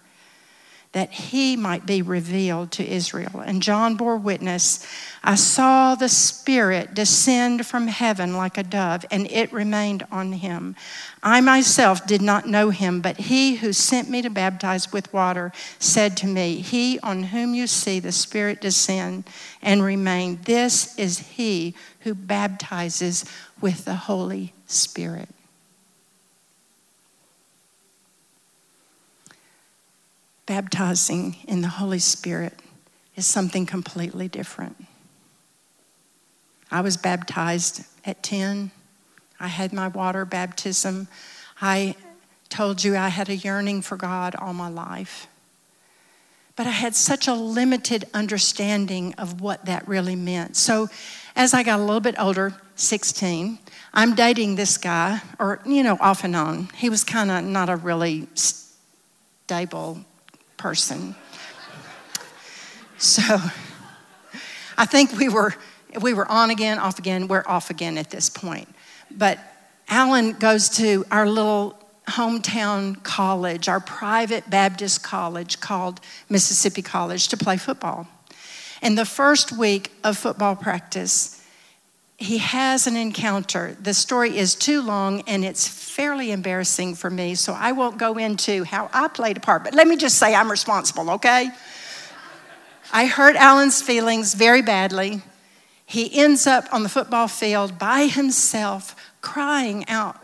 that 0.95 1.11
he 1.11 1.57
might 1.57 1.85
be 1.85 2.01
revealed 2.01 2.71
to 2.71 2.87
Israel. 2.87 3.43
And 3.45 3.61
John 3.61 3.95
bore 3.95 4.15
witness 4.15 4.87
I 5.25 5.35
saw 5.35 5.93
the 5.93 6.07
Spirit 6.07 6.93
descend 6.93 7.65
from 7.65 7.87
heaven 7.87 8.37
like 8.37 8.57
a 8.57 8.63
dove, 8.63 9.05
and 9.11 9.29
it 9.29 9.51
remained 9.51 10.07
on 10.09 10.31
him. 10.31 10.77
I 11.21 11.41
myself 11.41 12.07
did 12.07 12.21
not 12.21 12.47
know 12.47 12.69
him, 12.69 13.01
but 13.01 13.17
he 13.17 13.55
who 13.55 13.73
sent 13.73 14.09
me 14.09 14.21
to 14.21 14.29
baptize 14.29 14.93
with 14.93 15.11
water 15.11 15.51
said 15.79 16.15
to 16.17 16.27
me, 16.27 16.61
He 16.61 16.97
on 16.99 17.23
whom 17.23 17.53
you 17.53 17.67
see 17.67 17.99
the 17.99 18.13
Spirit 18.13 18.61
descend 18.61 19.25
and 19.61 19.83
remain, 19.83 20.39
this 20.43 20.97
is 20.97 21.19
he 21.19 21.75
who 22.01 22.13
baptizes 22.13 23.25
with 23.59 23.83
the 23.83 23.95
Holy 23.95 24.53
Spirit. 24.65 25.27
Baptizing 30.45 31.37
in 31.47 31.61
the 31.61 31.67
Holy 31.67 31.99
Spirit 31.99 32.59
is 33.15 33.25
something 33.25 33.65
completely 33.65 34.27
different. 34.27 34.85
I 36.71 36.81
was 36.81 36.97
baptized 36.97 37.85
at 38.05 38.21
10. 38.23 38.71
I 39.39 39.47
had 39.47 39.73
my 39.73 39.87
water 39.87 40.25
baptism. 40.25 41.07
I 41.61 41.95
told 42.49 42.83
you 42.83 42.95
I 42.95 43.09
had 43.09 43.29
a 43.29 43.35
yearning 43.35 43.81
for 43.81 43.97
God 43.97 44.35
all 44.35 44.53
my 44.53 44.69
life. 44.69 45.27
But 46.55 46.67
I 46.67 46.71
had 46.71 46.95
such 46.95 47.27
a 47.27 47.33
limited 47.33 48.05
understanding 48.13 49.13
of 49.17 49.41
what 49.41 49.65
that 49.65 49.87
really 49.87 50.15
meant. 50.15 50.55
So 50.55 50.87
as 51.35 51.53
I 51.53 51.63
got 51.63 51.79
a 51.79 51.83
little 51.83 51.99
bit 51.99 52.15
older, 52.17 52.55
16, 52.75 53.59
I'm 53.93 54.15
dating 54.15 54.55
this 54.55 54.77
guy, 54.77 55.21
or, 55.39 55.59
you 55.65 55.83
know, 55.83 55.97
off 55.99 56.23
and 56.23 56.35
on. 56.35 56.69
He 56.75 56.89
was 56.89 57.03
kind 57.03 57.31
of 57.31 57.43
not 57.43 57.69
a 57.69 57.75
really 57.75 58.27
stable 58.35 60.05
person. 60.57 61.15
So 62.97 63.37
I 64.77 64.85
think 64.85 65.13
we 65.13 65.29
were 65.29 65.53
we 66.01 66.13
were 66.13 66.29
on 66.29 66.49
again, 66.49 66.79
off 66.79 66.99
again. 66.99 67.27
We're 67.27 67.43
off 67.45 67.69
again 67.69 67.97
at 67.97 68.09
this 68.09 68.29
point. 68.29 68.67
But 69.09 69.39
Alan 69.87 70.33
goes 70.33 70.69
to 70.69 71.05
our 71.11 71.27
little 71.27 71.77
hometown 72.07 73.01
college, 73.03 73.67
our 73.67 73.79
private 73.79 74.49
Baptist 74.49 75.03
college 75.03 75.59
called 75.59 76.01
Mississippi 76.29 76.81
College 76.81 77.27
to 77.29 77.37
play 77.37 77.57
football. 77.57 78.07
And 78.81 78.97
the 78.97 79.05
first 79.05 79.51
week 79.51 79.91
of 80.03 80.17
football 80.17 80.55
practice, 80.55 81.41
he 82.17 82.37
has 82.37 82.87
an 82.87 82.95
encounter. 82.95 83.75
The 83.81 83.93
story 83.93 84.37
is 84.37 84.55
too 84.55 84.81
long 84.81 85.21
and 85.27 85.43
it's 85.43 85.67
fairly 85.67 86.31
embarrassing 86.31 86.95
for 86.95 87.09
me, 87.09 87.35
so 87.35 87.53
I 87.53 87.73
won't 87.73 87.97
go 87.97 88.17
into 88.17 88.63
how 88.63 88.89
I 88.93 89.07
played 89.09 89.37
a 89.37 89.41
part. 89.41 89.63
But 89.63 89.73
let 89.73 89.87
me 89.87 89.97
just 89.97 90.17
say 90.17 90.33
I'm 90.33 90.49
responsible, 90.49 91.11
okay? 91.11 91.49
I 92.93 93.07
hurt 93.07 93.35
Alan's 93.35 93.81
feelings 93.81 94.33
very 94.33 94.61
badly. 94.61 95.21
He 95.85 96.17
ends 96.17 96.47
up 96.47 96.65
on 96.71 96.83
the 96.83 96.89
football 96.89 97.27
field 97.27 97.77
by 97.77 98.07
himself, 98.07 98.95
crying 99.21 99.87
out 99.87 100.17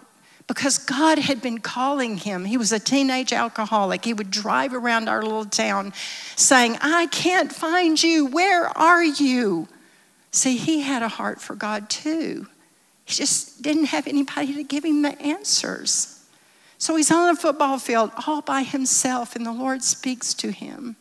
because 0.48 0.78
God 0.78 1.18
had 1.18 1.42
been 1.42 1.60
calling 1.60 2.18
him. 2.18 2.46
He 2.46 2.58
was 2.58 2.72
a 2.72 2.80
teenage 2.80 3.32
alcoholic. 3.32 4.04
He 4.04 4.14
would 4.14 4.32
drive 4.32 4.74
around 4.74 5.08
our 5.08 5.22
little 5.22 5.46
town 5.46 5.94
saying, 6.36 6.78
I 6.82 7.08
can't 7.08 7.54
find 7.54 8.02
you. 8.02 8.26
Where 8.26 8.66
are 8.78 9.04
you? 9.04 9.68
See, 10.32 10.58
he 10.58 10.82
had 10.82 11.04
a 11.04 11.10
heart 11.10 11.42
for 11.42 11.56
God 11.56 11.90
too. 11.90 12.48
He 13.06 13.14
just 13.14 13.62
didn't 13.62 13.86
have 13.86 14.08
anybody 14.08 14.54
to 14.54 14.64
give 14.64 14.86
him 14.86 15.02
the 15.02 15.20
answers. 15.22 16.26
So 16.78 16.96
he's 16.96 17.12
on 17.12 17.30
a 17.30 17.36
football 17.36 17.78
field 17.78 18.12
all 18.26 18.42
by 18.42 18.64
himself, 18.64 19.36
and 19.36 19.46
the 19.46 19.52
Lord 19.52 19.84
speaks 19.84 20.34
to 20.36 20.52
him. 20.52 20.96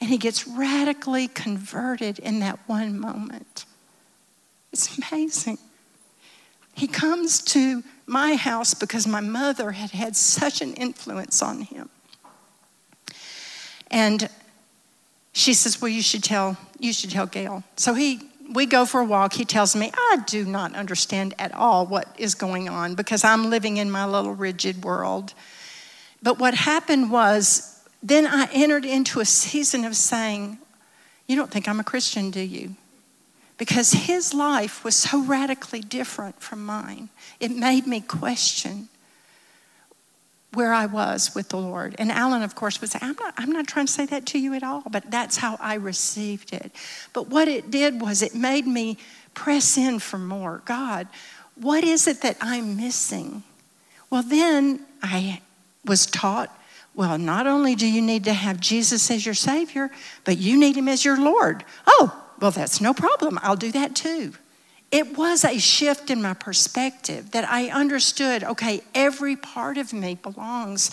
And 0.00 0.10
he 0.10 0.16
gets 0.16 0.46
radically 0.46 1.28
converted 1.28 2.18
in 2.18 2.40
that 2.40 2.58
one 2.66 2.98
moment. 2.98 3.64
It's 4.72 4.96
amazing. 4.98 5.58
He 6.74 6.86
comes 6.86 7.42
to 7.42 7.82
my 8.06 8.36
house 8.36 8.74
because 8.74 9.06
my 9.06 9.20
mother 9.20 9.72
had 9.72 9.90
had 9.90 10.16
such 10.16 10.60
an 10.62 10.74
influence 10.74 11.42
on 11.42 11.62
him. 11.62 11.90
And 13.90 14.28
she 15.32 15.54
says, 15.54 15.80
Well, 15.80 15.90
you 15.90 16.02
should 16.02 16.22
tell, 16.22 16.56
you 16.78 16.92
should 16.92 17.10
tell 17.10 17.26
Gail. 17.26 17.64
So 17.76 17.94
he 17.94 18.20
we 18.52 18.66
go 18.66 18.86
for 18.86 19.00
a 19.00 19.04
walk. 19.04 19.34
He 19.34 19.44
tells 19.44 19.76
me, 19.76 19.92
I 19.94 20.22
do 20.26 20.44
not 20.44 20.74
understand 20.74 21.34
at 21.38 21.52
all 21.54 21.86
what 21.86 22.14
is 22.18 22.34
going 22.34 22.68
on 22.68 22.94
because 22.94 23.24
I'm 23.24 23.50
living 23.50 23.76
in 23.76 23.90
my 23.90 24.06
little 24.06 24.34
rigid 24.34 24.84
world. 24.84 25.34
But 26.22 26.38
what 26.38 26.54
happened 26.54 27.10
was, 27.10 27.80
then 28.02 28.26
I 28.26 28.48
entered 28.52 28.84
into 28.84 29.20
a 29.20 29.24
season 29.24 29.84
of 29.84 29.96
saying, 29.96 30.58
You 31.26 31.36
don't 31.36 31.50
think 31.50 31.68
I'm 31.68 31.80
a 31.80 31.84
Christian, 31.84 32.30
do 32.30 32.40
you? 32.40 32.76
Because 33.56 33.92
his 33.92 34.32
life 34.32 34.84
was 34.84 34.94
so 34.94 35.20
radically 35.22 35.80
different 35.80 36.40
from 36.40 36.64
mine. 36.64 37.08
It 37.40 37.50
made 37.50 37.86
me 37.86 38.00
question 38.00 38.88
where 40.54 40.72
I 40.72 40.86
was 40.86 41.34
with 41.34 41.50
the 41.50 41.58
Lord. 41.58 41.94
And 41.98 42.10
Alan, 42.10 42.42
of 42.42 42.54
course, 42.54 42.80
would 42.80 42.90
say, 42.90 42.98
I'm 43.02 43.16
not, 43.20 43.34
I'm 43.36 43.52
not 43.52 43.66
trying 43.66 43.86
to 43.86 43.92
say 43.92 44.06
that 44.06 44.26
to 44.26 44.38
you 44.38 44.54
at 44.54 44.62
all, 44.62 44.82
but 44.90 45.10
that's 45.10 45.36
how 45.36 45.56
I 45.60 45.74
received 45.74 46.52
it. 46.52 46.72
But 47.12 47.28
what 47.28 47.48
it 47.48 47.70
did 47.70 48.00
was 48.00 48.22
it 48.22 48.34
made 48.34 48.66
me 48.66 48.96
press 49.34 49.76
in 49.76 49.98
for 49.98 50.18
more. 50.18 50.62
God, 50.64 51.06
what 51.54 51.84
is 51.84 52.06
it 52.06 52.22
that 52.22 52.36
I'm 52.40 52.76
missing? 52.76 53.42
Well, 54.10 54.22
then 54.22 54.86
I 55.02 55.42
was 55.84 56.06
taught 56.06 56.54
well, 56.94 57.16
not 57.16 57.46
only 57.46 57.76
do 57.76 57.86
you 57.86 58.02
need 58.02 58.24
to 58.24 58.32
have 58.32 58.58
Jesus 58.58 59.08
as 59.12 59.24
your 59.24 59.34
Savior, 59.36 59.88
but 60.24 60.36
you 60.36 60.58
need 60.58 60.76
Him 60.76 60.88
as 60.88 61.04
your 61.04 61.16
Lord. 61.16 61.64
Oh, 61.86 62.24
well, 62.40 62.50
that's 62.50 62.80
no 62.80 62.92
problem. 62.92 63.38
I'll 63.40 63.54
do 63.54 63.70
that 63.70 63.94
too 63.94 64.32
it 64.90 65.18
was 65.18 65.44
a 65.44 65.58
shift 65.58 66.10
in 66.10 66.22
my 66.22 66.34
perspective 66.34 67.32
that 67.32 67.48
I 67.48 67.68
understood 67.68 68.42
okay, 68.42 68.82
every 68.94 69.36
part 69.36 69.76
of 69.76 69.92
me 69.92 70.14
belongs 70.14 70.90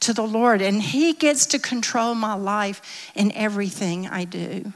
to 0.00 0.12
the 0.12 0.26
Lord, 0.26 0.62
and 0.62 0.82
He 0.82 1.12
gets 1.12 1.46
to 1.46 1.58
control 1.58 2.14
my 2.14 2.34
life 2.34 3.10
in 3.14 3.32
everything 3.32 4.06
I 4.08 4.24
do. 4.24 4.72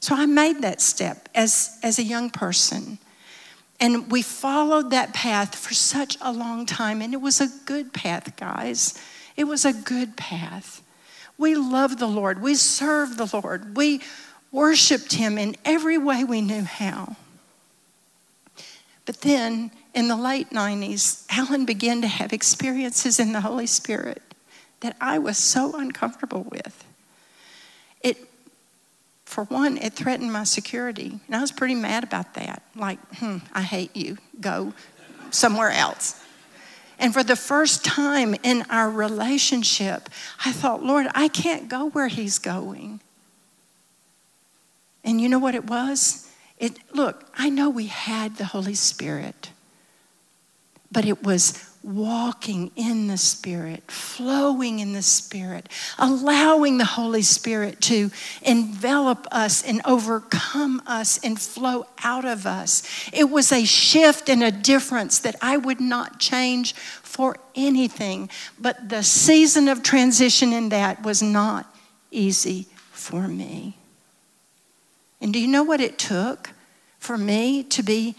So 0.00 0.14
I 0.14 0.26
made 0.26 0.62
that 0.62 0.80
step 0.80 1.28
as, 1.34 1.78
as 1.82 1.98
a 1.98 2.02
young 2.02 2.30
person. 2.30 2.98
And 3.78 4.10
we 4.10 4.22
followed 4.22 4.90
that 4.90 5.14
path 5.14 5.54
for 5.54 5.74
such 5.74 6.16
a 6.20 6.32
long 6.32 6.66
time, 6.66 7.02
and 7.02 7.14
it 7.14 7.20
was 7.20 7.40
a 7.40 7.48
good 7.64 7.92
path, 7.92 8.36
guys. 8.36 8.94
It 9.36 9.44
was 9.44 9.64
a 9.64 9.72
good 9.72 10.16
path. 10.16 10.82
We 11.38 11.54
loved 11.54 11.98
the 11.98 12.06
Lord, 12.06 12.42
we 12.42 12.54
served 12.54 13.18
the 13.18 13.40
Lord, 13.40 13.76
we 13.76 14.02
worshiped 14.52 15.14
Him 15.14 15.38
in 15.38 15.56
every 15.64 15.96
way 15.96 16.24
we 16.24 16.40
knew 16.40 16.62
how. 16.62 17.16
But 19.10 19.22
then 19.22 19.72
in 19.92 20.06
the 20.06 20.14
late 20.14 20.50
90s, 20.50 21.24
Alan 21.30 21.64
began 21.64 22.00
to 22.02 22.06
have 22.06 22.32
experiences 22.32 23.18
in 23.18 23.32
the 23.32 23.40
Holy 23.40 23.66
Spirit 23.66 24.22
that 24.82 24.96
I 25.00 25.18
was 25.18 25.36
so 25.36 25.76
uncomfortable 25.76 26.44
with. 26.44 26.84
It, 28.02 28.18
for 29.24 29.42
one, 29.46 29.78
it 29.78 29.94
threatened 29.94 30.32
my 30.32 30.44
security. 30.44 31.18
And 31.26 31.34
I 31.34 31.40
was 31.40 31.50
pretty 31.50 31.74
mad 31.74 32.04
about 32.04 32.34
that. 32.34 32.62
Like, 32.76 33.00
hmm, 33.16 33.38
I 33.52 33.62
hate 33.62 33.96
you. 33.96 34.16
Go 34.40 34.74
somewhere 35.32 35.70
else. 35.70 36.24
And 37.00 37.12
for 37.12 37.24
the 37.24 37.34
first 37.34 37.84
time 37.84 38.36
in 38.44 38.62
our 38.70 38.88
relationship, 38.88 40.08
I 40.46 40.52
thought, 40.52 40.84
Lord, 40.84 41.08
I 41.16 41.26
can't 41.26 41.68
go 41.68 41.88
where 41.88 42.06
he's 42.06 42.38
going. 42.38 43.00
And 45.02 45.20
you 45.20 45.28
know 45.28 45.40
what 45.40 45.56
it 45.56 45.64
was? 45.64 46.29
It, 46.60 46.78
look, 46.94 47.24
I 47.36 47.48
know 47.48 47.70
we 47.70 47.86
had 47.86 48.36
the 48.36 48.44
Holy 48.44 48.74
Spirit, 48.74 49.50
but 50.92 51.06
it 51.06 51.22
was 51.22 51.66
walking 51.82 52.70
in 52.76 53.06
the 53.06 53.16
Spirit, 53.16 53.90
flowing 53.90 54.80
in 54.80 54.92
the 54.92 55.00
Spirit, 55.00 55.66
allowing 55.98 56.76
the 56.76 56.84
Holy 56.84 57.22
Spirit 57.22 57.80
to 57.80 58.10
envelop 58.42 59.26
us 59.32 59.62
and 59.64 59.80
overcome 59.86 60.82
us 60.86 61.18
and 61.24 61.40
flow 61.40 61.86
out 62.04 62.26
of 62.26 62.44
us. 62.44 62.82
It 63.10 63.30
was 63.30 63.50
a 63.50 63.64
shift 63.64 64.28
and 64.28 64.42
a 64.42 64.52
difference 64.52 65.18
that 65.20 65.36
I 65.40 65.56
would 65.56 65.80
not 65.80 66.20
change 66.20 66.74
for 66.74 67.38
anything. 67.54 68.28
But 68.58 68.90
the 68.90 69.02
season 69.02 69.68
of 69.68 69.82
transition 69.82 70.52
in 70.52 70.68
that 70.68 71.02
was 71.02 71.22
not 71.22 71.74
easy 72.10 72.66
for 72.92 73.26
me. 73.26 73.79
And 75.20 75.32
do 75.32 75.38
you 75.38 75.48
know 75.48 75.62
what 75.62 75.80
it 75.80 75.98
took 75.98 76.50
for 76.98 77.18
me 77.18 77.62
to 77.64 77.82
be 77.82 78.14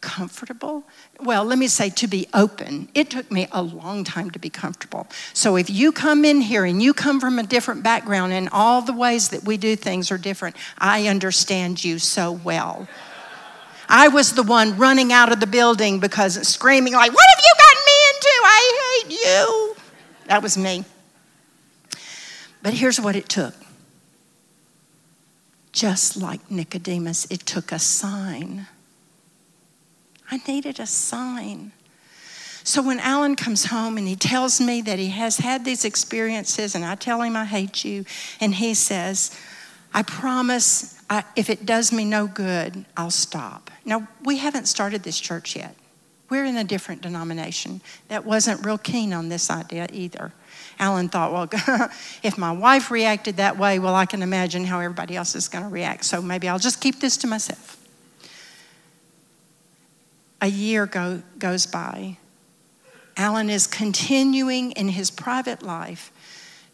comfortable? 0.00 0.84
Well, 1.20 1.44
let 1.44 1.58
me 1.58 1.66
say 1.68 1.90
to 1.90 2.06
be 2.06 2.28
open. 2.32 2.88
It 2.94 3.10
took 3.10 3.30
me 3.30 3.48
a 3.50 3.62
long 3.62 4.04
time 4.04 4.30
to 4.30 4.38
be 4.38 4.48
comfortable. 4.48 5.06
So 5.32 5.56
if 5.56 5.68
you 5.68 5.92
come 5.92 6.24
in 6.24 6.40
here 6.40 6.64
and 6.64 6.82
you 6.82 6.94
come 6.94 7.20
from 7.20 7.38
a 7.38 7.42
different 7.42 7.82
background 7.82 8.32
and 8.32 8.48
all 8.52 8.82
the 8.82 8.92
ways 8.92 9.30
that 9.30 9.44
we 9.44 9.56
do 9.56 9.74
things 9.76 10.10
are 10.10 10.18
different, 10.18 10.56
I 10.78 11.08
understand 11.08 11.84
you 11.84 11.98
so 11.98 12.32
well. 12.32 12.88
I 13.88 14.08
was 14.08 14.32
the 14.34 14.42
one 14.42 14.76
running 14.78 15.12
out 15.12 15.32
of 15.32 15.40
the 15.40 15.46
building 15.46 16.00
because 16.00 16.46
screaming 16.46 16.92
like, 16.92 17.12
"What 17.12 17.26
have 17.36 17.44
you 17.44 17.54
gotten 17.64 17.84
me 17.86 17.98
into? 18.14 18.34
I 18.44 18.80
hate 18.82 19.10
you." 19.26 19.76
That 20.26 20.42
was 20.42 20.58
me. 20.58 20.84
But 22.62 22.74
here's 22.74 23.00
what 23.00 23.14
it 23.14 23.28
took 23.28 23.54
just 25.76 26.16
like 26.16 26.50
Nicodemus, 26.50 27.26
it 27.28 27.40
took 27.40 27.70
a 27.70 27.78
sign. 27.78 28.66
I 30.30 30.40
needed 30.48 30.80
a 30.80 30.86
sign. 30.86 31.72
So 32.64 32.80
when 32.80 32.98
Alan 32.98 33.36
comes 33.36 33.66
home 33.66 33.98
and 33.98 34.08
he 34.08 34.16
tells 34.16 34.58
me 34.58 34.80
that 34.80 34.98
he 34.98 35.10
has 35.10 35.36
had 35.36 35.66
these 35.66 35.84
experiences, 35.84 36.74
and 36.74 36.82
I 36.82 36.94
tell 36.94 37.20
him 37.20 37.36
I 37.36 37.44
hate 37.44 37.84
you, 37.84 38.06
and 38.40 38.54
he 38.54 38.72
says, 38.72 39.38
I 39.92 40.02
promise 40.02 40.98
I, 41.10 41.24
if 41.36 41.50
it 41.50 41.66
does 41.66 41.92
me 41.92 42.06
no 42.06 42.26
good, 42.26 42.86
I'll 42.96 43.10
stop. 43.10 43.70
Now, 43.84 44.08
we 44.24 44.38
haven't 44.38 44.68
started 44.68 45.02
this 45.02 45.20
church 45.20 45.56
yet. 45.56 45.76
We're 46.30 46.46
in 46.46 46.56
a 46.56 46.64
different 46.64 47.02
denomination 47.02 47.82
that 48.08 48.24
wasn't 48.24 48.64
real 48.64 48.78
keen 48.78 49.12
on 49.12 49.28
this 49.28 49.50
idea 49.50 49.88
either. 49.92 50.32
Alan 50.78 51.08
thought, 51.08 51.32
well, 51.32 51.88
if 52.22 52.36
my 52.36 52.52
wife 52.52 52.90
reacted 52.90 53.36
that 53.36 53.58
way, 53.58 53.78
well, 53.78 53.94
I 53.94 54.06
can 54.06 54.22
imagine 54.22 54.64
how 54.64 54.80
everybody 54.80 55.16
else 55.16 55.34
is 55.34 55.48
going 55.48 55.64
to 55.64 55.70
react. 55.70 56.04
So 56.04 56.20
maybe 56.20 56.48
I'll 56.48 56.58
just 56.58 56.80
keep 56.80 57.00
this 57.00 57.16
to 57.18 57.26
myself. 57.26 57.78
A 60.40 60.48
year 60.48 60.86
go, 60.86 61.22
goes 61.38 61.66
by. 61.66 62.18
Alan 63.16 63.48
is 63.48 63.66
continuing 63.66 64.72
in 64.72 64.88
his 64.88 65.10
private 65.10 65.62
life 65.62 66.12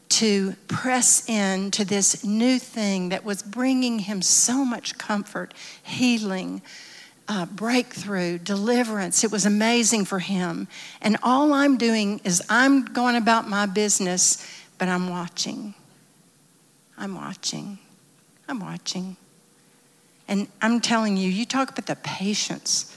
to 0.08 0.54
press 0.68 1.26
into 1.28 1.84
this 1.84 2.24
new 2.24 2.58
thing 2.58 3.08
that 3.10 3.24
was 3.24 3.42
bringing 3.42 4.00
him 4.00 4.20
so 4.20 4.64
much 4.64 4.98
comfort, 4.98 5.54
healing, 5.82 6.60
uh, 7.28 7.46
breakthrough, 7.46 8.38
deliverance. 8.38 9.24
It 9.24 9.30
was 9.30 9.46
amazing 9.46 10.04
for 10.04 10.18
him. 10.18 10.68
And 11.00 11.16
all 11.22 11.52
I'm 11.52 11.78
doing 11.78 12.20
is 12.24 12.42
I'm 12.48 12.84
going 12.84 13.16
about 13.16 13.48
my 13.48 13.66
business, 13.66 14.46
but 14.78 14.88
I'm 14.88 15.08
watching. 15.08 15.74
I'm 16.96 17.14
watching. 17.14 17.78
I'm 18.48 18.60
watching. 18.60 19.16
And 20.28 20.48
I'm 20.60 20.80
telling 20.80 21.16
you, 21.16 21.28
you 21.28 21.44
talk 21.44 21.70
about 21.70 21.86
the 21.86 21.96
patience, 21.96 22.96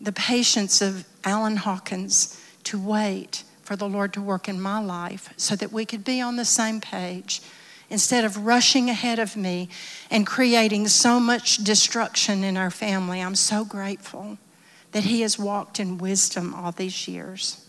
the 0.00 0.12
patience 0.12 0.80
of 0.80 1.04
Alan 1.24 1.56
Hawkins 1.56 2.40
to 2.64 2.78
wait 2.78 3.44
for 3.62 3.76
the 3.76 3.88
Lord 3.88 4.12
to 4.14 4.22
work 4.22 4.48
in 4.48 4.60
my 4.60 4.80
life 4.80 5.32
so 5.36 5.54
that 5.56 5.72
we 5.72 5.84
could 5.84 6.04
be 6.04 6.20
on 6.20 6.36
the 6.36 6.44
same 6.44 6.80
page 6.80 7.42
instead 7.90 8.24
of 8.24 8.46
rushing 8.46 8.90
ahead 8.90 9.18
of 9.18 9.36
me 9.36 9.68
and 10.10 10.26
creating 10.26 10.88
so 10.88 11.18
much 11.18 11.58
destruction 11.58 12.44
in 12.44 12.56
our 12.56 12.70
family. 12.70 13.20
I'm 13.20 13.34
so 13.34 13.64
grateful 13.64 14.38
that 14.92 15.04
He 15.04 15.22
has 15.22 15.38
walked 15.38 15.80
in 15.80 15.98
wisdom 15.98 16.54
all 16.54 16.72
these 16.72 17.08
years. 17.08 17.64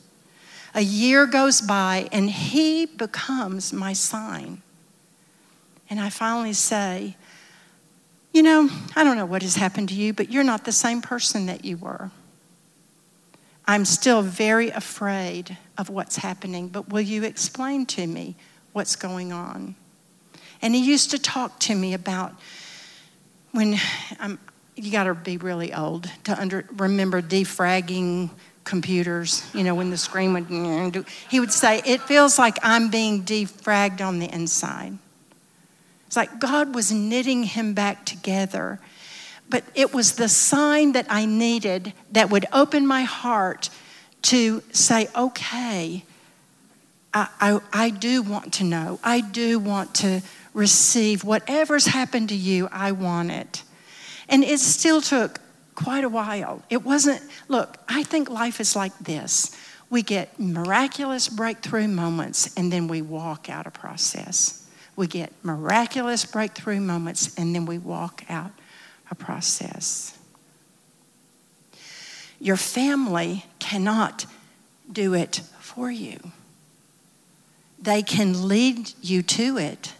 A 0.74 0.82
year 0.82 1.26
goes 1.26 1.62
by 1.62 2.10
and 2.12 2.30
He 2.30 2.86
becomes 2.86 3.74
my 3.74 3.94
sign. 3.94 4.62
And 5.90 6.00
I 6.00 6.10
finally 6.10 6.54
say, 6.54 7.16
You 8.34 8.44
know, 8.44 8.70
I 8.96 9.04
don't 9.04 9.18
know 9.18 9.26
what 9.26 9.42
has 9.42 9.56
happened 9.56 9.90
to 9.90 9.96
you, 9.96 10.14
but 10.14 10.32
you're 10.32 10.44
not 10.44 10.66
the 10.66 10.72
same 10.72 11.02
person 11.02 11.46
that 11.48 11.66
you 11.66 11.78
were. 11.78 12.12
I'm 13.66 13.86
still 13.86 14.22
very 14.22 14.70
afraid 14.70 15.58
of 15.78 15.90
what's 15.90 16.18
happening, 16.18 16.70
but 16.70 16.90
will 16.90 17.02
you 17.02 17.24
explain 17.24 17.86
to 17.88 18.08
me 18.08 18.36
what's 18.74 18.96
going 18.96 19.32
on? 19.32 19.76
And 20.62 20.76
he 20.76 20.84
used 20.84 21.12
to 21.12 21.20
talk 21.20 21.60
to 21.62 21.76
me 21.76 21.94
about 21.94 22.34
when 23.52 23.80
um, 24.20 24.40
you 24.76 24.92
got 24.92 25.06
to 25.06 25.16
be 25.16 25.38
really 25.38 25.74
old 25.74 26.10
to 26.26 26.40
under, 26.40 26.66
remember 26.78 27.22
defragging 27.22 28.30
computers, 28.64 29.44
you 29.54 29.64
know, 29.64 29.74
when 29.74 29.90
the 29.90 29.98
screen 29.98 30.34
would, 30.34 31.06
he 31.30 31.40
would 31.40 31.52
say, 31.52 31.82
It 31.86 32.02
feels 32.02 32.38
like 32.38 32.58
I'm 32.62 32.90
being 32.90 33.24
defragged 33.24 34.02
on 34.02 34.20
the 34.20 34.32
inside. 34.32 34.98
It's 36.08 36.16
like 36.16 36.40
God 36.40 36.74
was 36.74 36.92
knitting 36.92 37.44
him 37.44 37.74
back 37.74 38.06
together. 38.06 38.80
But 39.50 39.64
it 39.74 39.94
was 39.94 40.14
the 40.14 40.30
sign 40.30 40.92
that 40.92 41.08
I 41.10 41.26
needed 41.26 41.94
that 42.12 42.30
would 42.30 42.46
open 42.54 42.86
my 42.86 43.04
heart 43.04 43.70
to 44.24 44.62
say, 44.72 45.08
okay, 45.16 46.04
I, 47.14 47.28
I, 47.40 47.60
I 47.74 47.90
do 47.90 48.22
want 48.22 48.54
to 48.56 48.64
know. 48.64 49.00
I 49.04 49.22
do 49.22 49.58
want 49.58 49.96
to 49.96 50.22
receive 50.54 51.24
whatever's 51.24 51.86
happened 51.86 52.30
to 52.30 52.36
you, 52.36 52.68
I 52.72 52.92
want 52.92 53.32
it. 53.32 53.64
And 54.28 54.44
it 54.44 54.60
still 54.60 55.02
took 55.02 55.40
quite 55.76 56.04
a 56.04 56.10
while. 56.10 56.62
It 56.70 56.84
wasn't, 56.84 57.22
look, 57.48 57.78
I 57.88 58.04
think 58.04 58.30
life 58.30 58.60
is 58.60 58.76
like 58.76 58.98
this. 59.00 59.56
We 59.90 60.04
get 60.04 60.40
miraculous 60.40 61.28
breakthrough 61.30 61.88
moments 61.88 62.54
and 62.56 62.72
then 62.72 62.88
we 62.88 63.02
walk 63.02 63.50
out 63.50 63.66
a 63.66 63.72
process. 63.72 64.68
We 64.96 65.08
get 65.08 65.32
miraculous 65.44 66.26
breakthrough 66.26 66.80
moments 66.80 67.34
and 67.38 67.56
then 67.56 67.66
we 67.66 67.78
walk 67.78 68.24
out 68.30 68.52
a 69.10 69.16
process. 69.16 70.18
Your 72.40 72.58
family 72.58 73.46
cannot 73.60 74.26
do 74.92 75.14
it 75.14 75.42
for 75.60 75.90
you. 75.90 76.20
They 77.82 78.02
can 78.02 78.48
lead 78.48 78.92
you 79.02 79.22
to 79.24 79.58
it, 79.58 79.94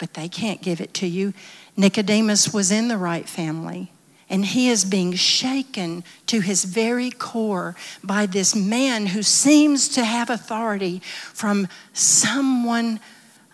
but 0.00 0.14
they 0.14 0.28
can't 0.28 0.62
give 0.62 0.80
it 0.80 0.92
to 0.94 1.06
you. 1.06 1.32
Nicodemus 1.76 2.52
was 2.52 2.72
in 2.72 2.88
the 2.88 2.96
right 2.96 3.28
family, 3.28 3.92
and 4.28 4.44
he 4.44 4.68
is 4.68 4.84
being 4.84 5.12
shaken 5.12 6.02
to 6.26 6.40
his 6.40 6.64
very 6.64 7.10
core 7.10 7.76
by 8.02 8.26
this 8.26 8.56
man 8.56 9.06
who 9.06 9.22
seems 9.22 9.88
to 9.90 10.04
have 10.04 10.30
authority 10.30 11.00
from 11.32 11.68
someone 11.92 12.98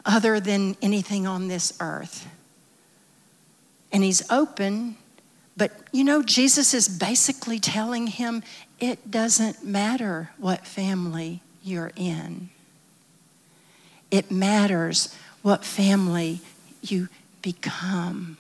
other 0.06 0.40
than 0.40 0.76
anything 0.80 1.26
on 1.26 1.48
this 1.48 1.76
earth. 1.80 2.28
And 3.92 4.04
he's 4.04 4.30
open, 4.30 4.96
but 5.56 5.72
you 5.92 6.04
know, 6.04 6.22
Jesus 6.22 6.72
is 6.74 6.88
basically 6.88 7.58
telling 7.58 8.06
him 8.06 8.42
it 8.78 9.10
doesn't 9.10 9.64
matter 9.64 10.30
what 10.38 10.66
family 10.66 11.40
you're 11.62 11.92
in. 11.96 12.50
It 14.10 14.30
matters 14.30 15.14
what 15.46 15.64
family 15.64 16.40
you 16.82 17.08
become. 17.40 18.36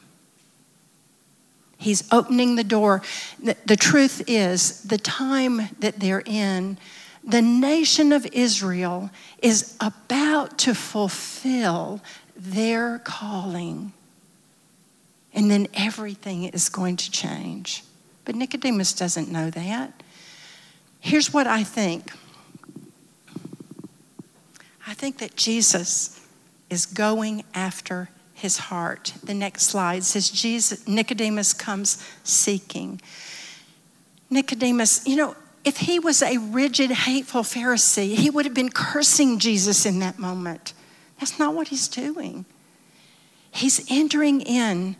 He's 1.78 2.02
opening 2.12 2.56
the 2.56 2.64
door. 2.64 3.00
The, 3.40 3.76
truth 3.76 4.24
is, 4.26 4.82
the 4.82 4.98
time 4.98 5.68
that 5.78 6.00
they're 6.00 6.24
in, 6.26 6.78
the 7.22 7.40
nation 7.40 8.10
of 8.10 8.26
Israel 8.32 9.10
is 9.40 9.76
about 9.80 10.58
to 10.58 10.74
fulfill 10.74 12.00
their 12.36 12.98
calling. 12.98 13.92
And 15.32 15.48
then 15.48 15.68
everything 15.74 16.42
is 16.42 16.68
going 16.68 16.96
to 16.96 17.08
change. 17.08 17.84
But 18.24 18.34
Nicodemus 18.34 18.92
doesn't 18.92 19.30
know 19.30 19.48
that. 19.50 20.02
Here's 20.98 21.32
what 21.32 21.46
I 21.46 21.62
think 21.62 22.10
I 24.88 24.94
think 24.94 25.18
that 25.18 25.36
Jesus 25.36 26.15
is 26.70 26.86
going 26.86 27.44
after 27.54 28.10
his 28.34 28.58
heart. 28.58 29.14
The 29.24 29.34
next 29.34 29.62
slide 29.62 30.04
says 30.04 30.28
Jesus 30.28 30.86
Nicodemus 30.86 31.52
comes 31.52 32.06
seeking. 32.22 33.00
Nicodemus, 34.28 35.06
you 35.06 35.16
know, 35.16 35.36
if 35.64 35.78
he 35.78 35.98
was 35.98 36.22
a 36.22 36.36
rigid, 36.38 36.90
hateful 36.90 37.42
Pharisee, 37.42 38.14
he 38.14 38.30
would 38.30 38.44
have 38.44 38.54
been 38.54 38.70
cursing 38.70 39.38
Jesus 39.38 39.86
in 39.86 39.98
that 40.00 40.18
moment. 40.18 40.74
That's 41.18 41.38
not 41.38 41.54
what 41.54 41.68
he's 41.68 41.88
doing. 41.88 42.44
He's 43.50 43.90
entering 43.90 44.42
in, 44.42 44.96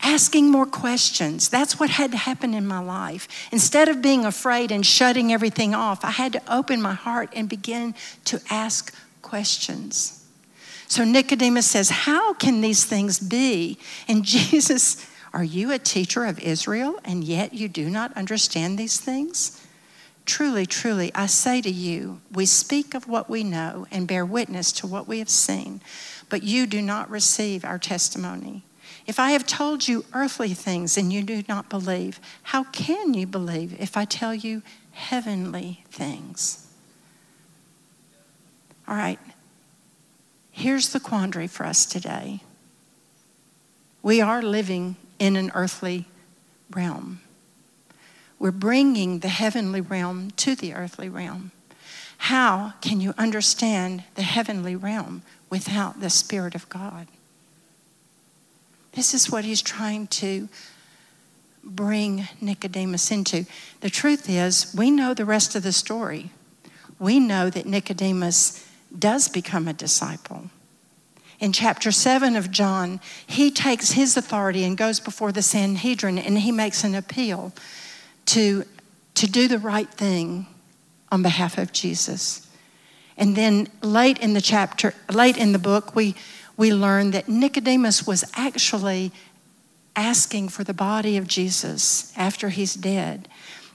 asking 0.00 0.50
more 0.50 0.66
questions. 0.66 1.48
That's 1.48 1.80
what 1.80 1.90
had 1.90 2.12
to 2.12 2.18
happen 2.18 2.52
in 2.54 2.66
my 2.66 2.80
life. 2.80 3.26
Instead 3.50 3.88
of 3.88 4.02
being 4.02 4.24
afraid 4.24 4.70
and 4.70 4.84
shutting 4.84 5.32
everything 5.32 5.74
off, 5.74 6.04
I 6.04 6.10
had 6.10 6.34
to 6.34 6.54
open 6.54 6.82
my 6.82 6.94
heart 6.94 7.30
and 7.34 7.48
begin 7.48 7.94
to 8.26 8.40
ask 8.50 8.94
questions. 9.22 10.17
So 10.88 11.04
Nicodemus 11.04 11.66
says, 11.66 11.90
How 11.90 12.32
can 12.32 12.62
these 12.62 12.84
things 12.84 13.18
be? 13.18 13.78
And 14.08 14.24
Jesus, 14.24 15.06
are 15.32 15.44
you 15.44 15.70
a 15.70 15.78
teacher 15.78 16.24
of 16.24 16.40
Israel 16.40 16.98
and 17.04 17.22
yet 17.22 17.54
you 17.54 17.68
do 17.68 17.88
not 17.88 18.12
understand 18.16 18.78
these 18.78 18.98
things? 18.98 19.64
Truly, 20.24 20.66
truly, 20.66 21.10
I 21.14 21.26
say 21.26 21.62
to 21.62 21.70
you, 21.70 22.20
we 22.32 22.44
speak 22.44 22.94
of 22.94 23.08
what 23.08 23.30
we 23.30 23.44
know 23.44 23.86
and 23.90 24.06
bear 24.06 24.26
witness 24.26 24.72
to 24.72 24.86
what 24.86 25.08
we 25.08 25.20
have 25.20 25.30
seen, 25.30 25.80
but 26.28 26.42
you 26.42 26.66
do 26.66 26.82
not 26.82 27.08
receive 27.10 27.64
our 27.64 27.78
testimony. 27.78 28.62
If 29.06 29.18
I 29.18 29.30
have 29.30 29.46
told 29.46 29.88
you 29.88 30.04
earthly 30.12 30.52
things 30.52 30.98
and 30.98 31.10
you 31.10 31.22
do 31.22 31.42
not 31.48 31.70
believe, 31.70 32.20
how 32.42 32.64
can 32.64 33.14
you 33.14 33.26
believe 33.26 33.80
if 33.80 33.96
I 33.96 34.04
tell 34.04 34.34
you 34.34 34.62
heavenly 34.92 35.82
things? 35.90 36.66
All 38.86 38.96
right, 38.96 39.18
here's 40.58 40.88
the 40.90 41.00
quandary 41.00 41.46
for 41.46 41.64
us 41.64 41.86
today. 41.86 42.40
We 44.02 44.20
are 44.20 44.42
living 44.42 44.96
in 45.18 45.36
an 45.36 45.52
earthly 45.54 46.06
realm. 46.70 47.20
We're 48.38 48.50
bringing 48.50 49.20
the 49.20 49.28
heavenly 49.28 49.80
realm 49.80 50.32
to 50.32 50.54
the 50.54 50.74
earthly 50.74 51.08
realm. 51.08 51.52
How 52.18 52.74
can 52.80 53.00
you 53.00 53.14
understand 53.16 54.02
the 54.16 54.22
heavenly 54.22 54.74
realm 54.74 55.22
without 55.48 56.00
the 56.00 56.10
Spirit 56.10 56.54
of 56.54 56.68
God? 56.68 57.06
This 58.92 59.14
is 59.14 59.30
what 59.30 59.44
he's 59.44 59.62
trying 59.62 60.08
to 60.08 60.48
bring 61.62 62.26
Nicodemus 62.40 63.10
into. 63.12 63.46
The 63.80 63.90
truth 63.90 64.28
is, 64.28 64.74
we 64.76 64.90
know 64.90 65.14
the 65.14 65.24
rest 65.24 65.54
of 65.54 65.62
the 65.62 65.72
story. 65.72 66.30
We 66.98 67.20
know 67.20 67.48
that 67.50 67.66
Nicodemus 67.66 68.67
does 68.96 69.28
become 69.28 69.68
a 69.68 69.72
disciple. 69.72 70.50
In 71.40 71.52
chapter 71.52 71.92
7 71.92 72.34
of 72.34 72.50
John, 72.50 73.00
he 73.26 73.50
takes 73.50 73.92
his 73.92 74.16
authority 74.16 74.64
and 74.64 74.76
goes 74.76 74.98
before 74.98 75.30
the 75.30 75.42
Sanhedrin 75.42 76.18
and 76.18 76.38
he 76.38 76.50
makes 76.50 76.82
an 76.82 76.94
appeal 76.94 77.52
to, 78.26 78.64
to 79.14 79.26
do 79.26 79.46
the 79.46 79.58
right 79.58 79.88
thing 79.88 80.46
on 81.12 81.22
behalf 81.22 81.56
of 81.56 81.72
Jesus. 81.72 82.46
And 83.16 83.36
then 83.36 83.68
late 83.82 84.18
in 84.18 84.34
the 84.34 84.40
chapter, 84.40 84.94
late 85.10 85.36
in 85.36 85.52
the 85.52 85.58
book, 85.58 85.94
we, 85.94 86.16
we 86.56 86.72
learn 86.72 87.12
that 87.12 87.28
Nicodemus 87.28 88.06
was 88.06 88.24
actually 88.34 89.12
asking 89.94 90.48
for 90.48 90.64
the 90.64 90.74
body 90.74 91.16
of 91.16 91.26
Jesus 91.26 92.12
after 92.16 92.48
he's 92.48 92.74
dead 92.74 93.28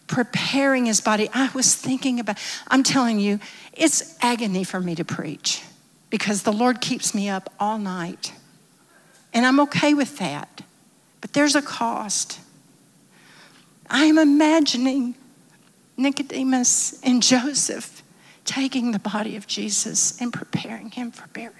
preparing 0.08 0.86
his 0.86 1.02
body. 1.02 1.30
I 1.34 1.50
was 1.54 1.76
thinking 1.76 2.20
about, 2.20 2.38
I'm 2.68 2.84
telling 2.84 3.20
you, 3.20 3.40
it's 3.74 4.18
agony 4.22 4.64
for 4.64 4.80
me 4.80 4.96
to 4.96 5.06
preach 5.06 5.64
because 6.10 6.44
the 6.44 6.54
Lord 6.54 6.82
keeps 6.82 7.16
me 7.16 7.30
up 7.30 7.52
all 7.60 7.78
night. 7.78 8.34
And 9.34 9.46
I'm 9.46 9.60
okay 9.62 9.94
with 9.94 10.18
that. 10.20 10.62
But 11.22 11.34
there's 11.34 11.56
a 11.56 11.62
cost. 11.62 12.40
I 13.90 14.06
am 14.06 14.18
imagining 14.18 15.16
Nicodemus 15.98 17.00
and 17.02 17.24
Joseph 17.24 18.04
taking 18.46 18.92
the 18.92 19.00
body 19.00 19.36
of 19.36 19.48
Jesus 19.48 20.20
and 20.22 20.34
preparing 20.34 20.92
him 20.92 21.12
for 21.12 21.28
burial. 21.28 21.54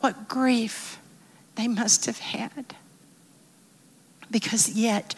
What 0.00 0.28
grief 0.28 0.98
they 1.56 1.68
must 1.68 2.06
have 2.06 2.18
had. 2.18 2.74
Because 4.30 4.68
yet, 4.70 5.14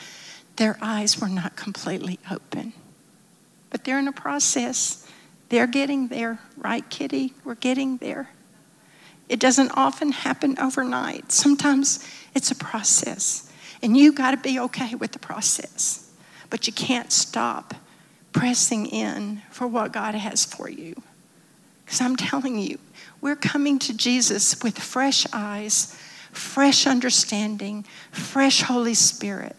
their 0.56 0.78
eyes 0.80 1.20
were 1.20 1.28
not 1.28 1.56
completely 1.56 2.18
open. 2.30 2.72
But 3.70 3.84
they're 3.84 3.98
in 3.98 4.08
a 4.08 4.12
process. 4.12 5.06
They're 5.48 5.66
getting 5.66 6.08
there, 6.08 6.38
right, 6.56 6.88
Kitty? 6.90 7.34
We're 7.44 7.54
getting 7.54 7.96
there. 7.98 8.30
It 9.28 9.40
doesn't 9.40 9.70
often 9.74 10.12
happen 10.12 10.58
overnight. 10.58 11.32
Sometimes 11.32 12.06
it's 12.34 12.50
a 12.50 12.54
process. 12.54 13.50
And 13.82 13.96
you 13.96 14.12
got 14.12 14.32
to 14.32 14.36
be 14.36 14.60
okay 14.60 14.94
with 14.94 15.12
the 15.12 15.18
process. 15.18 16.10
But 16.50 16.66
you 16.66 16.72
can't 16.72 17.10
stop 17.10 17.74
pressing 18.32 18.86
in 18.86 19.42
for 19.50 19.66
what 19.66 19.92
God 19.92 20.14
has 20.14 20.44
for 20.44 20.68
you. 20.68 21.02
Because 21.84 22.00
I'm 22.00 22.16
telling 22.16 22.58
you, 22.58 22.78
we're 23.20 23.36
coming 23.36 23.78
to 23.80 23.96
Jesus 23.96 24.62
with 24.62 24.78
fresh 24.78 25.26
eyes, 25.32 25.96
fresh 26.32 26.86
understanding, 26.86 27.84
fresh 28.10 28.62
Holy 28.62 28.94
Spirit. 28.94 29.56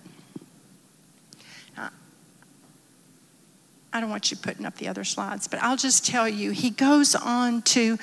I 3.93 4.01
don't 4.01 4.09
want 4.09 4.31
you 4.31 4.37
putting 4.37 4.65
up 4.65 4.75
the 4.77 4.87
other 4.87 5.03
slides, 5.03 5.47
but 5.47 5.61
I'll 5.61 5.77
just 5.77 6.03
tell 6.03 6.27
you, 6.27 6.49
he 6.49 6.71
goes 6.71 7.13
on 7.13 7.61
to 7.61 7.99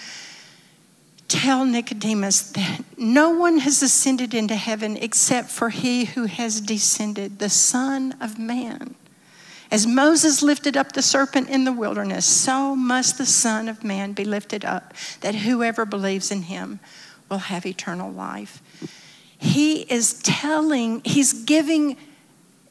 tell 1.26 1.64
Nicodemus 1.64 2.52
that 2.52 2.84
no 2.96 3.30
one 3.30 3.58
has 3.58 3.82
ascended 3.82 4.32
into 4.32 4.54
heaven 4.54 4.96
except 4.96 5.50
for 5.50 5.70
he 5.70 6.04
who 6.04 6.26
has 6.26 6.60
descended, 6.60 7.40
the 7.40 7.48
Son 7.48 8.14
of 8.20 8.38
Man. 8.38 8.94
As 9.72 9.84
Moses 9.86 10.42
lifted 10.42 10.76
up 10.76 10.92
the 10.92 11.02
serpent 11.02 11.48
in 11.48 11.64
the 11.64 11.72
wilderness, 11.72 12.24
so 12.24 12.76
must 12.76 13.18
the 13.18 13.26
Son 13.26 13.68
of 13.68 13.82
Man 13.82 14.12
be 14.12 14.24
lifted 14.24 14.64
up, 14.64 14.94
that 15.22 15.34
whoever 15.34 15.84
believes 15.84 16.30
in 16.30 16.42
him 16.42 16.78
will 17.28 17.38
have 17.38 17.66
eternal 17.66 18.12
life. 18.12 18.62
He 19.38 19.82
is 19.82 20.14
telling, 20.22 21.02
he's 21.04 21.32
giving 21.32 21.96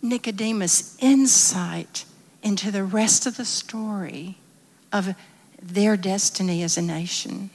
Nicodemus 0.01 0.97
insight 0.99 2.05
into 2.41 2.71
the 2.71 2.83
rest 2.83 3.25
of 3.25 3.37
the 3.37 3.45
story 3.45 4.37
of 4.91 5.15
their 5.61 5.97
destiny 5.97 6.63
as 6.63 6.77
a 6.77 6.81
nation. 6.81 7.49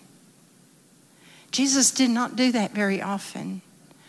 Jesus 1.51 1.91
did 1.91 2.11
not 2.11 2.37
do 2.37 2.53
that 2.53 2.73
very 2.73 3.01
often. 3.01 3.63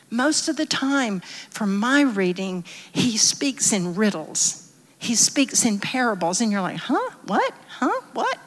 Most 0.10 0.48
of 0.48 0.58
the 0.58 0.66
time, 0.66 1.22
from 1.50 1.78
my 1.78 2.02
reading, 2.02 2.64
he 2.92 3.18
speaks 3.18 3.72
in 3.72 3.96
riddles. 3.96 4.72
He 4.98 5.16
speaks 5.16 5.66
in 5.66 5.80
parables, 5.80 6.42
and 6.42 6.52
you're 6.52 6.62
like, 6.62 6.78
huh? 6.78 7.12
What? 7.26 7.54
Huh? 7.68 8.02
What? 8.14 8.38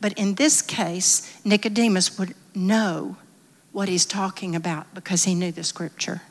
But 0.00 0.12
in 0.18 0.34
this 0.34 0.62
case, 0.62 1.40
Nicodemus 1.44 2.18
would 2.18 2.34
know 2.54 3.16
what 3.72 3.88
he's 3.88 4.06
talking 4.06 4.54
about 4.54 4.92
because 4.94 5.24
he 5.24 5.34
knew 5.34 5.52
the 5.52 5.64
scripture. 5.64 6.22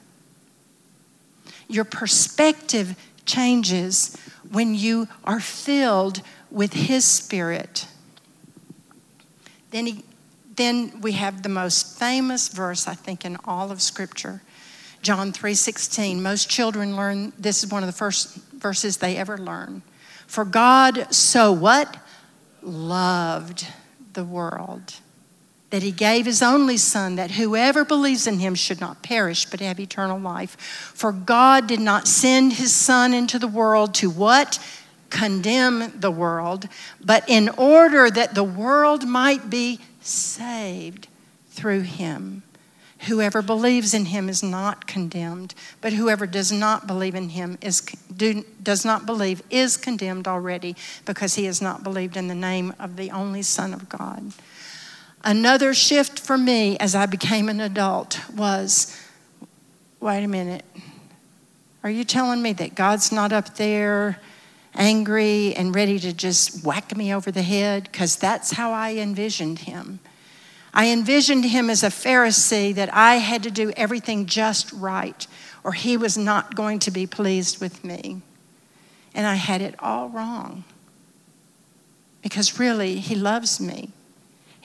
Your 1.67 1.85
perspective 1.85 2.95
changes 3.27 4.17
when 4.51 4.73
you 4.73 5.07
are 5.23 5.39
filled 5.39 6.21
with 6.49 6.73
his 6.73 7.05
spirit. 7.05 7.87
Then, 9.71 9.85
he, 9.85 10.05
then 10.55 11.01
we 11.01 11.11
have 11.13 11.43
the 11.43 11.49
most 11.49 11.99
famous 11.99 12.47
verse, 12.47 12.87
I 12.87 12.95
think, 12.95 13.25
in 13.25 13.37
all 13.45 13.71
of 13.71 13.81
scripture. 13.81 14.41
John 15.01 15.31
3:16. 15.31 16.21
Most 16.21 16.49
children 16.49 16.95
learn 16.95 17.33
this 17.37 17.63
is 17.63 17.71
one 17.71 17.83
of 17.83 17.87
the 17.87 17.93
first 17.93 18.35
verses 18.53 18.97
they 18.97 19.15
ever 19.17 19.37
learn. 19.37 19.83
For 20.25 20.43
God 20.43 21.13
so 21.13 21.51
what? 21.51 21.97
Loved 22.61 23.67
the 24.13 24.23
world 24.23 24.95
that 25.69 25.83
he 25.83 25.91
gave 25.91 26.25
his 26.25 26.41
only 26.41 26.77
son 26.77 27.15
that 27.15 27.31
whoever 27.31 27.83
believes 27.83 28.25
in 28.25 28.39
him 28.39 28.55
should 28.55 28.79
not 28.79 29.03
perish 29.03 29.45
but 29.45 29.59
have 29.59 29.79
eternal 29.79 30.19
life. 30.19 30.55
For 30.93 31.11
God 31.11 31.67
did 31.67 31.79
not 31.79 32.07
send 32.07 32.53
his 32.53 32.73
son 32.73 33.13
into 33.13 33.37
the 33.37 33.47
world 33.47 33.93
to 33.95 34.09
what? 34.09 34.59
Condemn 35.09 35.99
the 35.99 36.11
world, 36.11 36.67
but 37.03 37.23
in 37.29 37.49
order 37.49 38.09
that 38.09 38.35
the 38.35 38.43
world 38.43 39.07
might 39.07 39.49
be 39.49 39.79
saved 40.01 41.07
through 41.49 41.81
him. 41.81 42.43
Whoever 43.01 43.41
believes 43.41 43.93
in 43.93 44.05
him 44.05 44.27
is 44.27 44.41
not 44.41 44.87
condemned, 44.87 45.53
but 45.81 45.93
whoever 45.93 46.25
does 46.25 46.51
not 46.51 46.87
believe 46.87 47.13
in 47.13 47.29
him 47.29 47.57
is 47.61 47.81
do, 47.81 48.43
does 48.61 48.83
not 48.83 49.05
believe 49.05 49.43
is 49.49 49.77
condemned 49.77 50.27
already 50.27 50.75
because 51.05 51.35
he 51.35 51.45
has 51.45 51.61
not 51.61 51.83
believed 51.83 52.17
in 52.17 52.27
the 52.27 52.35
name 52.35 52.73
of 52.79 52.95
the 52.95 53.11
only 53.11 53.43
son 53.43 53.73
of 53.73 53.87
God. 53.87 54.33
Another 55.23 55.73
shift 55.73 56.19
for 56.19 56.37
me 56.37 56.77
as 56.77 56.95
I 56.95 57.05
became 57.05 57.49
an 57.49 57.59
adult 57.59 58.19
was 58.33 58.95
wait 59.99 60.23
a 60.23 60.27
minute. 60.27 60.63
Are 61.83 61.89
you 61.89 62.03
telling 62.03 62.41
me 62.41 62.53
that 62.53 62.75
God's 62.75 63.11
not 63.11 63.31
up 63.31 63.55
there 63.55 64.19
angry 64.75 65.55
and 65.55 65.73
ready 65.73 65.99
to 65.99 66.13
just 66.13 66.63
whack 66.63 66.95
me 66.95 67.13
over 67.13 67.31
the 67.31 67.41
head? 67.41 67.89
Because 67.91 68.15
that's 68.15 68.51
how 68.51 68.71
I 68.71 68.95
envisioned 68.95 69.59
him. 69.59 69.99
I 70.73 70.89
envisioned 70.89 71.45
him 71.45 71.69
as 71.69 71.83
a 71.83 71.87
Pharisee 71.87 72.75
that 72.75 72.93
I 72.93 73.15
had 73.15 73.43
to 73.43 73.51
do 73.51 73.71
everything 73.75 74.27
just 74.27 74.71
right, 74.73 75.25
or 75.63 75.71
he 75.73 75.97
was 75.97 76.17
not 76.17 76.55
going 76.55 76.79
to 76.79 76.91
be 76.91 77.07
pleased 77.07 77.59
with 77.59 77.83
me. 77.83 78.21
And 79.15 79.25
I 79.25 79.35
had 79.35 79.61
it 79.61 79.75
all 79.79 80.09
wrong. 80.09 80.63
Because 82.21 82.59
really, 82.59 82.99
he 82.99 83.15
loves 83.15 83.59
me. 83.59 83.91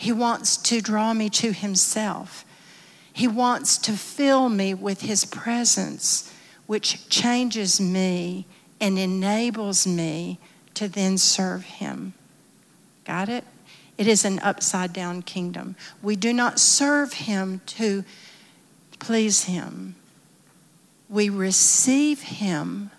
He 0.02 0.10
wants 0.10 0.56
to 0.56 0.80
draw 0.80 1.14
me 1.14 1.30
to 1.30 1.52
himself. 1.52 2.44
He 3.12 3.28
wants 3.28 3.78
to 3.78 3.92
fill 3.92 4.48
me 4.48 4.74
with 4.74 5.02
his 5.02 5.24
presence, 5.24 6.34
which 6.66 7.08
changes 7.08 7.80
me 7.80 8.48
and 8.80 8.98
enables 8.98 9.86
me 9.86 10.40
to 10.74 10.88
then 10.88 11.18
serve 11.18 11.62
him. 11.62 12.14
Got 13.04 13.28
it? 13.28 13.44
It 13.96 14.08
is 14.08 14.24
an 14.24 14.40
upside 14.40 14.92
down 14.92 15.22
kingdom. 15.22 15.76
We 16.02 16.16
do 16.16 16.32
not 16.32 16.58
serve 16.58 17.12
him 17.12 17.60
to 17.66 18.02
please 18.98 19.44
him, 19.44 19.94
we 21.08 21.28
receive 21.28 22.22
him, 22.22 22.90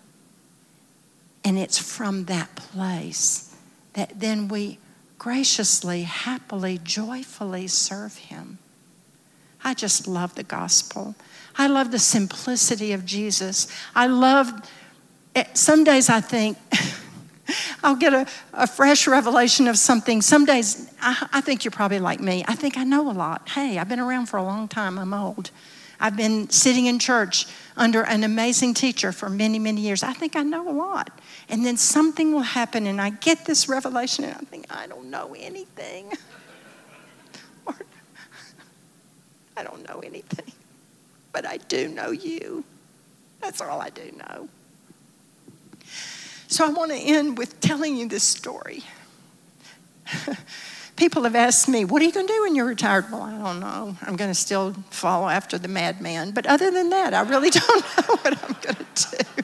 and 1.43 1.59
it's 1.59 1.77
from 1.77 2.25
that 2.25 2.55
place 2.55 3.53
that 3.91 4.21
then 4.21 4.47
we 4.47 4.77
graciously, 5.23 6.03
happily, 6.03 6.77
joyfully 6.83 7.65
serve 7.65 8.17
him. 8.17 8.57
I 9.63 9.73
just 9.73 10.05
love 10.05 10.35
the 10.35 10.43
gospel. 10.43 11.15
I 11.57 11.67
love 11.67 11.91
the 11.91 11.99
simplicity 11.99 12.91
of 12.91 13.05
Jesus. 13.05 13.69
I 13.95 14.07
love, 14.07 14.51
eh, 15.33 15.45
some 15.53 15.85
days 15.85 16.09
I 16.09 16.19
think, 16.19 16.57
I'll 17.83 17.95
get 17.95 18.13
a, 18.13 18.27
a 18.51 18.67
fresh 18.67 19.07
revelation 19.07 19.69
of 19.69 19.77
something. 19.77 20.21
Some 20.21 20.43
days, 20.43 20.91
I, 21.01 21.29
I 21.31 21.39
think 21.39 21.63
you're 21.63 21.71
probably 21.71 21.99
like 21.99 22.19
me. 22.19 22.43
I 22.45 22.55
think 22.55 22.77
I 22.77 22.83
know 22.83 23.09
a 23.09 23.13
lot. 23.13 23.47
Hey, 23.47 23.77
I've 23.77 23.87
been 23.87 24.01
around 24.01 24.25
for 24.25 24.35
a 24.35 24.43
long 24.43 24.67
time. 24.67 24.99
I'm 24.99 25.13
old. 25.13 25.51
I've 26.03 26.17
been 26.17 26.49
sitting 26.49 26.87
in 26.87 26.99
church 26.99 27.47
under 27.77 28.03
an 28.03 28.25
amazing 28.25 28.73
teacher 28.73 29.13
for 29.13 29.29
many, 29.29 29.57
many 29.57 29.79
years. 29.79 30.03
I 30.03 30.11
think 30.11 30.35
I 30.35 30.43
know 30.43 30.69
a 30.69 30.75
lot. 30.75 31.21
And 31.47 31.65
then 31.65 31.77
something 31.77 32.33
will 32.33 32.41
happen, 32.41 32.87
and 32.87 32.99
I 32.99 33.11
get 33.11 33.45
this 33.45 33.69
revelation, 33.69 34.25
and 34.25 34.35
I 34.35 34.39
think, 34.39 34.65
I 34.69 34.85
don't 34.85 35.09
know 35.09 35.33
anything. 35.39 36.11
or, 37.65 37.75
I 39.55 39.63
don't 39.63 39.87
know 39.87 40.01
anything. 40.01 40.51
But 41.31 41.47
I 41.47 41.55
do 41.55 41.87
know 41.87 42.11
you. 42.11 42.65
That's 43.39 43.61
all 43.61 43.79
I 43.79 43.89
do 43.89 44.11
know. 44.11 44.49
So 46.47 46.65
I 46.65 46.69
want 46.69 46.91
to 46.91 46.97
end 46.97 47.37
with 47.37 47.61
telling 47.61 47.95
you 47.95 48.09
this 48.09 48.23
story. 48.23 48.83
People 50.95 51.23
have 51.23 51.35
asked 51.35 51.67
me, 51.67 51.85
What 51.85 52.01
are 52.01 52.05
you 52.05 52.11
going 52.11 52.27
to 52.27 52.33
do 52.33 52.41
when 52.43 52.55
you're 52.55 52.65
retired? 52.65 53.05
Well, 53.11 53.23
I 53.23 53.31
don't 53.31 53.59
know. 53.59 53.95
I'm 54.01 54.15
going 54.15 54.29
to 54.29 54.35
still 54.35 54.73
follow 54.89 55.27
after 55.27 55.57
the 55.57 55.67
madman. 55.67 56.31
But 56.31 56.45
other 56.45 56.69
than 56.69 56.89
that, 56.89 57.13
I 57.13 57.21
really 57.21 57.49
don't 57.51 57.85
know 57.97 58.15
what 58.17 58.43
I'm 58.43 58.55
going 58.61 58.85
to 58.95 59.17
do. 59.17 59.43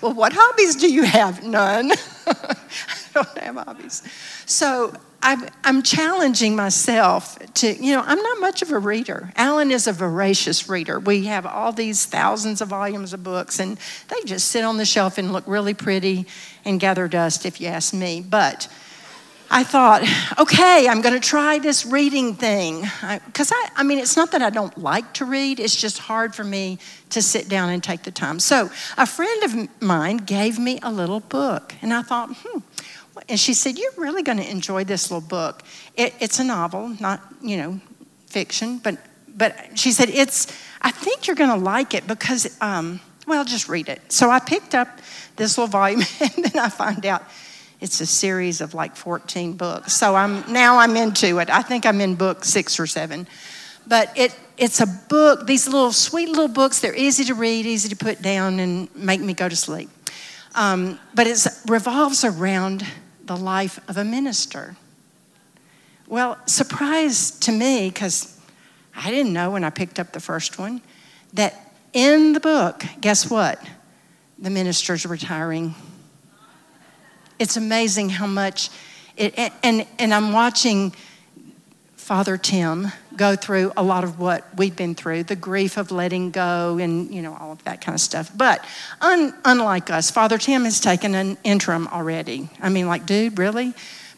Well, 0.00 0.14
what 0.14 0.32
hobbies 0.34 0.76
do 0.76 0.92
you 0.92 1.04
have? 1.04 1.44
None. 1.44 1.92
I 2.26 2.56
don't 3.14 3.38
have 3.38 3.56
hobbies. 3.56 4.02
So 4.46 4.92
I'm, 5.22 5.48
I'm 5.64 5.82
challenging 5.82 6.56
myself 6.56 7.38
to, 7.54 7.72
you 7.72 7.94
know, 7.94 8.02
I'm 8.04 8.20
not 8.20 8.40
much 8.40 8.62
of 8.62 8.72
a 8.72 8.78
reader. 8.78 9.32
Alan 9.36 9.70
is 9.70 9.86
a 9.86 9.92
voracious 9.92 10.68
reader. 10.68 10.98
We 10.98 11.26
have 11.26 11.44
all 11.44 11.72
these 11.72 12.06
thousands 12.06 12.60
of 12.60 12.68
volumes 12.68 13.12
of 13.12 13.22
books, 13.22 13.60
and 13.60 13.78
they 14.08 14.20
just 14.24 14.48
sit 14.48 14.64
on 14.64 14.78
the 14.78 14.84
shelf 14.84 15.18
and 15.18 15.32
look 15.32 15.44
really 15.46 15.74
pretty 15.74 16.26
and 16.64 16.80
gather 16.80 17.06
dust, 17.06 17.44
if 17.44 17.60
you 17.60 17.68
ask 17.68 17.92
me. 17.92 18.22
But 18.22 18.68
I 19.52 19.64
thought, 19.64 20.02
okay, 20.38 20.86
I'm 20.88 21.00
going 21.00 21.20
to 21.20 21.28
try 21.28 21.58
this 21.58 21.84
reading 21.84 22.34
thing. 22.34 22.82
Because 23.26 23.50
I, 23.50 23.56
I, 23.56 23.70
I 23.78 23.82
mean, 23.82 23.98
it's 23.98 24.16
not 24.16 24.30
that 24.30 24.42
I 24.42 24.50
don't 24.50 24.78
like 24.78 25.12
to 25.14 25.24
read, 25.24 25.58
it's 25.58 25.74
just 25.74 25.98
hard 25.98 26.36
for 26.36 26.44
me 26.44 26.78
to 27.10 27.20
sit 27.20 27.48
down 27.48 27.68
and 27.70 27.82
take 27.82 28.04
the 28.04 28.12
time. 28.12 28.38
So, 28.38 28.70
a 28.96 29.06
friend 29.06 29.42
of 29.42 29.82
mine 29.82 30.18
gave 30.18 30.58
me 30.58 30.78
a 30.84 30.92
little 30.92 31.18
book, 31.18 31.74
and 31.82 31.92
I 31.92 32.02
thought, 32.02 32.30
hmm, 32.32 32.60
and 33.28 33.40
she 33.40 33.52
said, 33.52 33.76
You're 33.76 33.92
really 33.96 34.22
going 34.22 34.38
to 34.38 34.48
enjoy 34.48 34.84
this 34.84 35.10
little 35.10 35.26
book. 35.26 35.62
It, 35.96 36.14
it's 36.20 36.38
a 36.38 36.44
novel, 36.44 36.96
not, 37.00 37.20
you 37.42 37.56
know, 37.56 37.80
fiction, 38.26 38.78
but, 38.78 38.98
but 39.28 39.76
she 39.76 39.90
said, 39.90 40.10
It's, 40.10 40.46
I 40.80 40.92
think 40.92 41.26
you're 41.26 41.36
going 41.36 41.50
to 41.50 41.64
like 41.64 41.92
it 41.92 42.06
because, 42.06 42.56
um, 42.60 43.00
well, 43.26 43.44
just 43.44 43.68
read 43.68 43.88
it. 43.88 44.12
So 44.12 44.30
I 44.30 44.38
picked 44.38 44.76
up 44.76 45.00
this 45.34 45.58
little 45.58 45.68
volume, 45.70 46.02
and 46.20 46.44
then 46.44 46.62
I 46.62 46.68
find 46.68 47.04
out 47.04 47.24
it's 47.80 48.00
a 48.00 48.06
series 48.06 48.60
of 48.60 48.74
like 48.74 48.94
14 48.94 49.54
books. 49.54 49.94
So 49.94 50.14
I'm, 50.14 50.52
now 50.52 50.78
I'm 50.78 50.96
into 50.96 51.38
it. 51.38 51.48
I 51.48 51.62
think 51.62 51.86
I'm 51.86 52.00
in 52.00 52.14
book 52.14 52.44
six 52.44 52.78
or 52.78 52.86
seven. 52.86 53.26
But 53.86 54.12
it, 54.16 54.38
it's 54.58 54.80
a 54.80 54.86
book, 54.86 55.46
these 55.46 55.66
little 55.66 55.92
sweet 55.92 56.28
little 56.28 56.48
books, 56.48 56.80
they're 56.80 56.94
easy 56.94 57.24
to 57.24 57.34
read, 57.34 57.64
easy 57.64 57.88
to 57.88 57.96
put 57.96 58.20
down, 58.20 58.60
and 58.60 58.94
make 58.94 59.20
me 59.20 59.32
go 59.32 59.48
to 59.48 59.56
sleep. 59.56 59.88
Um, 60.54 60.98
but 61.14 61.26
it 61.26 61.46
revolves 61.66 62.24
around 62.24 62.84
the 63.24 63.36
life 63.36 63.80
of 63.88 63.96
a 63.96 64.04
minister. 64.04 64.76
Well, 66.06 66.38
surprise 66.46 67.30
to 67.40 67.52
me, 67.52 67.88
because 67.88 68.38
I 68.94 69.10
didn't 69.10 69.32
know 69.32 69.52
when 69.52 69.64
I 69.64 69.70
picked 69.70 69.98
up 69.98 70.12
the 70.12 70.20
first 70.20 70.58
one, 70.58 70.82
that 71.32 71.72
in 71.92 72.34
the 72.34 72.40
book, 72.40 72.84
guess 73.00 73.30
what? 73.30 73.64
The 74.38 74.50
minister's 74.50 75.06
retiring. 75.06 75.74
It's 77.40 77.56
amazing 77.56 78.10
how 78.10 78.26
much 78.26 78.68
it, 79.16 79.52
and, 79.62 79.86
and 79.98 80.12
I'm 80.12 80.32
watching 80.34 80.94
Father 81.96 82.36
Tim 82.36 82.88
go 83.16 83.34
through 83.34 83.72
a 83.78 83.82
lot 83.82 84.04
of 84.04 84.20
what 84.20 84.46
we've 84.56 84.76
been 84.76 84.94
through, 84.94 85.22
the 85.22 85.36
grief 85.36 85.78
of 85.78 85.90
letting 85.90 86.32
go 86.32 86.76
and, 86.76 87.10
you 87.14 87.22
know, 87.22 87.34
all 87.40 87.52
of 87.52 87.64
that 87.64 87.80
kind 87.80 87.94
of 87.94 88.00
stuff. 88.02 88.30
But 88.36 88.62
un, 89.00 89.34
unlike 89.46 89.88
us, 89.88 90.10
Father 90.10 90.36
Tim 90.36 90.64
has 90.64 90.80
taken 90.80 91.14
an 91.14 91.38
interim 91.42 91.88
already. 91.88 92.50
I 92.60 92.68
mean, 92.68 92.86
like, 92.86 93.06
dude, 93.06 93.38
really? 93.38 93.72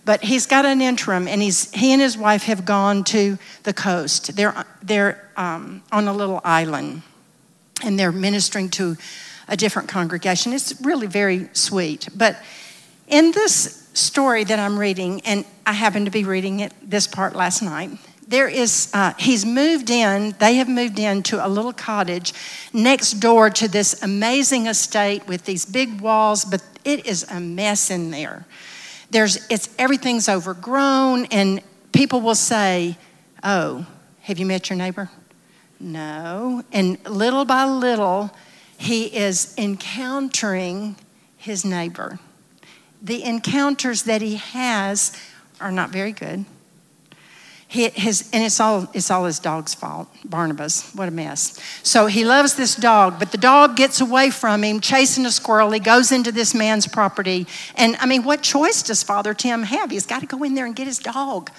But 0.05 0.25
he's 0.25 0.47
got 0.47 0.65
an 0.65 0.81
interim, 0.81 1.29
and 1.29 1.41
he's, 1.41 1.71
he 1.71 1.93
and 1.93 2.03
his 2.03 2.19
wife 2.19 2.43
have 2.45 2.65
gone 2.65 3.05
to 3.05 3.39
the 3.63 3.73
coast. 3.73 4.35
They're, 4.35 4.65
they're 4.83 5.31
um, 5.37 5.85
on 5.93 6.09
a 6.09 6.13
little 6.13 6.41
island, 6.43 7.03
and 7.85 7.97
they're 7.97 8.11
ministering 8.11 8.69
to 8.71 8.97
a 9.47 9.57
different 9.57 9.89
congregation. 9.89 10.53
It's 10.53 10.81
really 10.81 11.07
very 11.07 11.49
sweet. 11.53 12.09
But 12.17 12.37
in 13.09 13.33
this 13.33 13.89
story 13.95 14.45
that 14.45 14.59
I'm 14.59 14.79
reading, 14.79 15.21
and 15.23 15.45
I 15.67 15.73
happened 15.73 16.07
to 16.07 16.13
be 16.13 16.25
reading 16.25 16.61
it 16.61 16.73
this 16.83 17.07
part 17.07 17.35
last 17.35 17.63
night, 17.63 17.91
there 18.27 18.49
is, 18.49 18.91
uh, 18.95 19.13
he's 19.19 19.45
moved 19.45 19.91
in, 19.91 20.35
they 20.39 20.55
have 20.55 20.69
moved 20.69 20.99
into 20.99 21.45
a 21.45 21.49
little 21.49 21.73
cottage 21.73 22.33
next 22.73 23.15
door 23.15 23.51
to 23.51 23.69
this 23.69 24.03
amazing 24.03 24.67
estate 24.67 25.27
with 25.27 25.45
these 25.45 25.67
big 25.67 26.01
walls, 26.01 26.45
but 26.45 26.63
it 26.85 27.07
is 27.07 27.27
a 27.31 27.41
mess 27.41 27.91
in 27.91 28.11
there. 28.11 28.47
There's, 29.11 29.47
it's, 29.51 29.69
everything's 29.79 30.29
overgrown, 30.29 31.27
and 31.27 31.61
people 31.93 32.23
will 32.23 32.35
say, 32.35 32.97
Oh, 33.45 33.85
have 34.23 34.39
you 34.39 34.47
met 34.47 34.71
your 34.71 34.79
neighbor? 34.79 35.11
No. 35.79 36.63
And 36.73 37.05
little 37.07 37.45
by 37.45 37.65
little, 37.65 38.31
he 38.79 39.05
is 39.15 39.55
encountering 39.59 40.97
his 41.37 41.65
neighbor. 41.65 42.21
The 43.03 43.25
encounters 43.25 44.05
that 44.05 44.23
he 44.23 44.37
has 44.37 45.17
are 45.61 45.73
not 45.73 45.91
very 45.91 46.13
good. 46.13 46.45
He, 47.73 47.89
his, 47.89 48.29
and 48.35 48.45
it's 48.45 48.61
all, 48.61 48.87
it's 48.93 49.11
all 49.11 49.25
his 49.25 49.39
dog's 49.39 49.75
fault. 49.75 50.07
Barnabas, 50.27 50.93
what 50.95 51.09
a 51.09 51.11
mess. 51.11 51.59
So 51.83 52.05
he 52.05 52.23
loves 52.23 52.55
this 52.55 52.77
dog, 52.77 53.19
but 53.19 53.33
the 53.33 53.39
dog 53.39 53.77
gets 53.77 54.03
away 54.03 54.29
from 54.29 54.63
him, 54.63 54.79
chasing 54.79 55.25
a 55.25 55.31
squirrel. 55.31 55.71
He 55.71 55.81
goes 55.81 56.13
into 56.13 56.33
this 56.33 56.55
man's 56.55 56.87
property. 56.87 57.47
And 57.77 57.97
I 57.97 58.05
mean, 58.05 58.25
what 58.25 58.43
choice 58.43 58.83
does 58.83 59.03
Father 59.03 59.33
Tim 59.33 59.63
have? 59.63 59.91
He's 59.91 60.05
got 60.05 60.21
to 60.21 60.27
go 60.27 60.43
in 60.43 60.55
there 60.55 60.67
and 60.67 60.77
get 60.77 60.87
his 60.87 60.99
dog. 60.99 61.51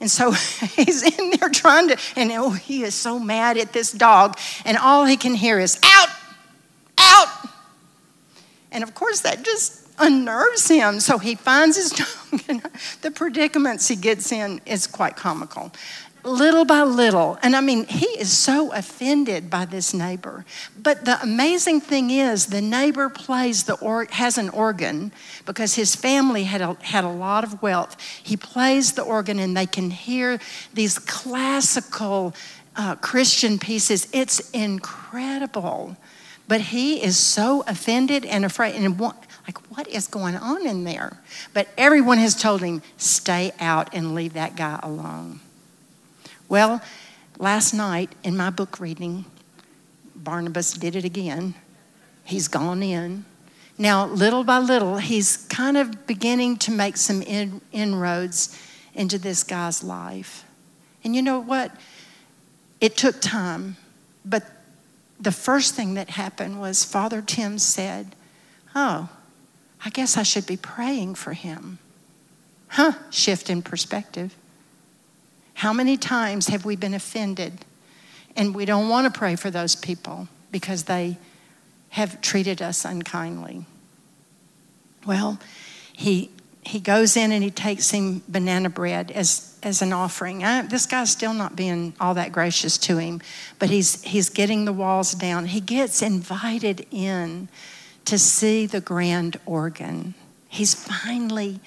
And 0.00 0.10
so 0.10 0.30
he's 0.76 1.02
in 1.02 1.30
there 1.38 1.50
trying 1.50 1.88
to, 1.88 1.98
and 2.16 2.32
oh, 2.32 2.52
he 2.52 2.82
is 2.82 2.94
so 2.94 3.18
mad 3.18 3.58
at 3.58 3.74
this 3.74 3.92
dog. 3.92 4.38
And 4.64 4.78
all 4.78 5.04
he 5.04 5.18
can 5.18 5.34
hear 5.34 5.58
is, 5.58 5.78
out, 5.84 6.08
out. 6.98 7.28
And 8.72 8.82
of 8.82 8.94
course, 8.94 9.20
that 9.20 9.44
just 9.44 9.87
unnerves 10.00 10.68
him. 10.68 11.00
So 11.00 11.18
he 11.18 11.34
finds 11.34 11.76
his 11.76 11.90
tongue. 11.90 12.62
the 13.02 13.10
predicaments 13.10 13.88
he 13.88 13.96
gets 13.96 14.32
in 14.32 14.60
is 14.66 14.86
quite 14.86 15.16
comical. 15.16 15.72
Little 16.24 16.64
by 16.64 16.82
little, 16.82 17.38
and 17.42 17.54
I 17.54 17.60
mean, 17.60 17.86
he 17.86 18.06
is 18.06 18.36
so 18.36 18.72
offended 18.72 19.48
by 19.48 19.64
this 19.64 19.94
neighbor. 19.94 20.44
But 20.76 21.04
the 21.04 21.22
amazing 21.22 21.80
thing 21.80 22.10
is, 22.10 22.46
the 22.46 22.60
neighbor 22.60 23.08
plays 23.08 23.64
the 23.64 23.74
or, 23.74 24.04
has 24.10 24.36
an 24.36 24.48
organ 24.50 25.12
because 25.46 25.74
his 25.74 25.94
family 25.94 26.44
had 26.44 26.60
a, 26.60 26.76
had 26.82 27.04
a 27.04 27.08
lot 27.08 27.44
of 27.44 27.62
wealth. 27.62 27.96
He 28.22 28.36
plays 28.36 28.92
the 28.92 29.02
organ, 29.02 29.38
and 29.38 29.56
they 29.56 29.66
can 29.66 29.90
hear 29.90 30.40
these 30.74 30.98
classical 30.98 32.34
uh, 32.74 32.96
Christian 32.96 33.58
pieces. 33.58 34.08
It's 34.12 34.50
incredible. 34.50 35.96
But 36.48 36.62
he 36.62 37.02
is 37.02 37.16
so 37.16 37.62
offended 37.66 38.24
and 38.24 38.44
afraid. 38.44 38.74
And 38.74 38.98
like, 39.48 39.58
what 39.70 39.88
is 39.88 40.06
going 40.06 40.36
on 40.36 40.66
in 40.66 40.84
there? 40.84 41.16
But 41.54 41.68
everyone 41.78 42.18
has 42.18 42.34
told 42.34 42.60
him, 42.60 42.82
stay 42.98 43.50
out 43.58 43.94
and 43.94 44.14
leave 44.14 44.34
that 44.34 44.56
guy 44.56 44.78
alone. 44.82 45.40
Well, 46.50 46.82
last 47.38 47.72
night 47.72 48.10
in 48.22 48.36
my 48.36 48.50
book 48.50 48.78
reading, 48.78 49.24
Barnabas 50.14 50.74
did 50.74 50.94
it 50.94 51.04
again. 51.06 51.54
He's 52.24 52.46
gone 52.46 52.82
in. 52.82 53.24
Now, 53.78 54.06
little 54.06 54.44
by 54.44 54.58
little, 54.58 54.98
he's 54.98 55.38
kind 55.46 55.78
of 55.78 56.06
beginning 56.06 56.58
to 56.58 56.70
make 56.70 56.98
some 56.98 57.22
in, 57.22 57.62
inroads 57.72 58.60
into 58.94 59.18
this 59.18 59.44
guy's 59.44 59.82
life. 59.82 60.44
And 61.04 61.16
you 61.16 61.22
know 61.22 61.38
what? 61.38 61.74
It 62.82 62.98
took 62.98 63.20
time, 63.22 63.78
but 64.26 64.44
the 65.18 65.32
first 65.32 65.74
thing 65.74 65.94
that 65.94 66.10
happened 66.10 66.60
was 66.60 66.84
Father 66.84 67.22
Tim 67.22 67.58
said, 67.58 68.14
Oh, 68.74 69.08
I 69.84 69.90
guess 69.90 70.16
I 70.16 70.22
should 70.22 70.46
be 70.46 70.56
praying 70.56 71.14
for 71.14 71.32
him. 71.32 71.78
Huh, 72.68 72.92
shift 73.10 73.48
in 73.48 73.62
perspective. 73.62 74.34
How 75.54 75.72
many 75.72 75.96
times 75.96 76.48
have 76.48 76.64
we 76.64 76.76
been 76.76 76.94
offended 76.94 77.64
and 78.36 78.54
we 78.54 78.64
don't 78.64 78.88
want 78.88 79.12
to 79.12 79.18
pray 79.18 79.36
for 79.36 79.50
those 79.50 79.74
people 79.74 80.28
because 80.52 80.84
they 80.84 81.18
have 81.90 82.20
treated 82.20 82.62
us 82.62 82.84
unkindly? 82.84 83.64
Well, 85.06 85.40
he, 85.92 86.30
he 86.62 86.80
goes 86.80 87.16
in 87.16 87.32
and 87.32 87.42
he 87.42 87.50
takes 87.50 87.90
him 87.90 88.22
banana 88.28 88.68
bread 88.68 89.10
as, 89.10 89.58
as 89.62 89.80
an 89.80 89.92
offering. 89.92 90.44
I, 90.44 90.62
this 90.62 90.86
guy's 90.86 91.10
still 91.10 91.32
not 91.32 91.56
being 91.56 91.94
all 91.98 92.14
that 92.14 92.30
gracious 92.30 92.76
to 92.78 92.98
him, 92.98 93.20
but 93.58 93.70
he's, 93.70 94.02
he's 94.02 94.28
getting 94.28 94.64
the 94.64 94.72
walls 94.72 95.12
down. 95.12 95.46
He 95.46 95.60
gets 95.60 96.02
invited 96.02 96.86
in 96.90 97.48
to 98.08 98.18
see 98.18 98.64
the 98.64 98.80
grand 98.80 99.38
organ. 99.44 100.14
He's 100.48 100.72
finally 100.72 101.60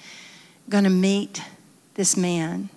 going 0.68 0.82
to 0.82 0.90
meet 0.90 1.40
this 1.94 2.16
man. 2.16 2.68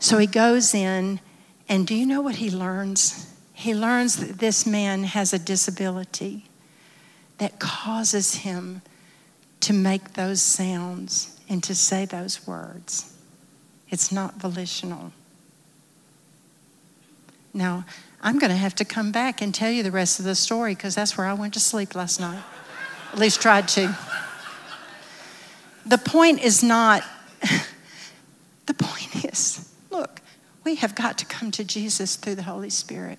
So 0.00 0.18
he 0.18 0.26
goes 0.26 0.74
in, 0.74 1.20
and 1.68 1.86
do 1.86 1.94
you 1.94 2.04
know 2.04 2.20
what 2.20 2.36
he 2.36 2.50
learns? 2.50 3.32
He 3.52 3.72
learns 3.72 4.16
that 4.16 4.38
this 4.38 4.66
man 4.66 5.04
has 5.04 5.32
a 5.32 5.38
disability 5.38 6.46
that 7.38 7.60
causes 7.60 8.34
him 8.34 8.82
to 9.60 9.72
make 9.72 10.14
those 10.14 10.42
sounds 10.42 11.38
and 11.48 11.62
to 11.62 11.76
say 11.76 12.04
those 12.04 12.48
words. 12.48 13.14
It's 13.90 14.10
not 14.10 14.40
volitional. 14.40 15.12
Now, 17.54 17.84
I'm 18.20 18.40
going 18.40 18.50
to 18.50 18.56
have 18.56 18.74
to 18.74 18.84
come 18.84 19.12
back 19.12 19.40
and 19.40 19.54
tell 19.54 19.70
you 19.70 19.84
the 19.84 19.92
rest 19.92 20.18
of 20.18 20.24
the 20.24 20.34
story 20.34 20.74
because 20.74 20.96
that's 20.96 21.16
where 21.16 21.28
I 21.28 21.32
went 21.34 21.54
to 21.54 21.60
sleep 21.60 21.94
last 21.94 22.18
night. 22.18 22.42
At 23.12 23.18
least 23.18 23.40
tried 23.40 23.68
to. 23.68 23.96
The 25.86 25.98
point 25.98 26.40
is 26.40 26.62
not, 26.62 27.02
the 28.66 28.74
point 28.74 29.24
is, 29.24 29.72
look, 29.90 30.20
we 30.64 30.74
have 30.76 30.94
got 30.94 31.16
to 31.18 31.26
come 31.26 31.50
to 31.52 31.64
Jesus 31.64 32.16
through 32.16 32.34
the 32.34 32.42
Holy 32.42 32.68
Spirit, 32.68 33.18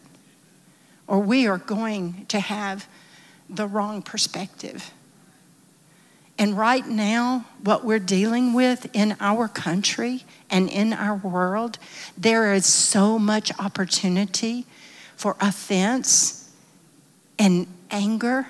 or 1.08 1.19
we 1.19 1.47
are 1.47 1.58
going 1.58 2.28
to 2.28 2.39
have 2.39 2.88
the 3.49 3.65
wrong 3.65 4.04
perspective. 4.04 4.91
And 6.38 6.56
right 6.56 6.88
now, 6.88 7.45
what 7.63 7.84
we're 7.84 7.97
dealing 7.97 8.54
with 8.54 8.88
in 8.93 9.17
our 9.19 9.47
country 9.47 10.23
and 10.49 10.69
in 10.69 10.93
our 10.93 11.15
world, 11.15 11.80
there 12.15 12.54
is 12.54 12.67
so 12.67 13.17
much 13.17 13.52
opportunity 13.58 14.67
for 15.17 15.36
offense 15.41 16.49
and 17.39 17.65
anger 17.89 18.47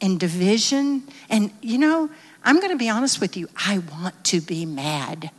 and 0.00 0.18
division. 0.20 1.02
And 1.28 1.52
you 1.60 1.78
know, 1.78 2.10
I'm 2.44 2.56
going 2.56 2.70
to 2.70 2.76
be 2.76 2.88
honest 2.88 3.20
with 3.20 3.36
you, 3.36 3.48
I 3.56 3.78
want 3.78 4.24
to 4.26 4.40
be 4.40 4.64
mad. 4.66 5.30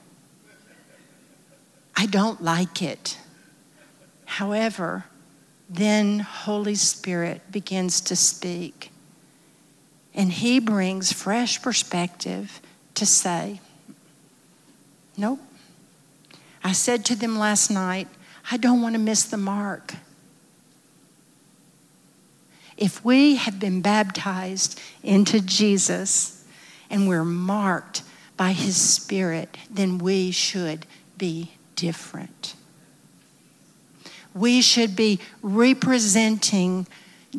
I 1.96 2.06
don't 2.06 2.44
like 2.44 2.82
it. 2.82 3.18
However, 4.26 5.06
then 5.70 6.20
Holy 6.20 6.76
Spirit 6.76 7.52
begins 7.52 8.02
to 8.02 8.16
speak. 8.16 8.92
And 10.14 10.32
he 10.32 10.60
brings 10.60 11.12
fresh 11.12 11.62
perspective 11.62 12.62
to 12.96 13.06
say, 13.06 13.62
Nope. 15.16 15.40
I 16.64 16.74
said 16.74 17.06
to 17.06 17.16
them 17.16 17.40
last 17.40 17.72
night, 17.72 18.08
I 18.52 18.58
don't 18.58 18.82
want 18.82 18.94
to 18.94 19.00
miss 19.00 19.24
the 19.24 19.38
mark. 19.38 19.96
If 22.78 23.04
we 23.04 23.36
have 23.36 23.60
been 23.60 23.82
baptized 23.82 24.80
into 25.02 25.42
Jesus 25.42 26.46
and 26.90 27.08
we're 27.08 27.26
marked 27.26 28.04
by 28.38 28.52
his 28.52 28.78
spirit, 28.78 29.58
then 29.70 29.98
we 29.98 30.32
should 30.32 30.86
be 31.18 31.54
different. 31.76 32.56
We 34.34 34.62
should 34.62 34.96
be 34.96 35.20
representing 35.42 36.86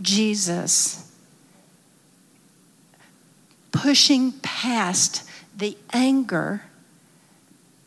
Jesus, 0.01 1.11
pushing 3.71 4.33
past 4.33 5.23
the 5.57 5.77
anger 5.93 6.63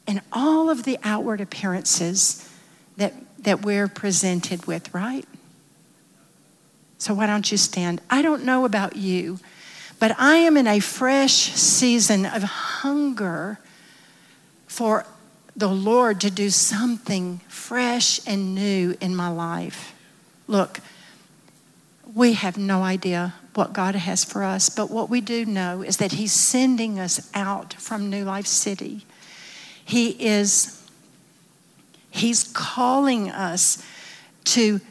and 0.08 0.22
all 0.32 0.70
of 0.70 0.84
the 0.84 0.98
outward 1.04 1.42
appearances 1.42 2.50
that, 2.96 3.14
that 3.40 3.62
we're 3.62 3.88
presented 3.88 4.66
with, 4.66 4.94
right? 4.94 5.26
So 7.02 7.16
why 7.16 7.26
don't 7.26 7.52
you 7.52 7.58
stand? 7.58 8.00
I 8.12 8.22
don't 8.22 8.46
know 8.46 8.64
about 8.64 8.96
you, 8.96 9.40
but 9.98 10.16
I 10.20 10.36
am 10.36 10.56
in 10.56 10.68
a 10.68 10.80
fresh 10.80 11.34
season 11.34 12.28
of 12.28 12.44
hunger 12.44 13.58
for 14.68 15.08
the 15.56 15.68
Lord 15.68 16.22
to 16.22 16.30
do 16.30 16.52
something 16.52 17.42
fresh 17.48 18.22
and 18.28 18.54
new 18.54 18.96
in 19.02 19.16
my 19.16 19.30
life. 19.30 19.96
Look, 20.46 20.80
we 22.14 22.34
have 22.34 22.56
no 22.56 22.84
idea 22.84 23.34
what 23.56 23.74
God 23.74 23.96
has 23.96 24.24
for 24.24 24.44
us, 24.44 24.70
but 24.70 24.92
what 24.92 25.10
we 25.10 25.22
do 25.22 25.44
know 25.44 25.82
is 25.82 25.98
that 25.98 26.12
He's 26.12 26.34
sending 26.34 27.00
us 27.00 27.32
out 27.34 27.74
from 27.74 28.12
New 28.12 28.26
Life 28.26 28.46
City. 28.46 29.08
He 29.84 30.10
is, 30.24 30.88
He's 32.12 32.44
calling 32.44 33.32
us 33.32 33.84
to 34.44 34.82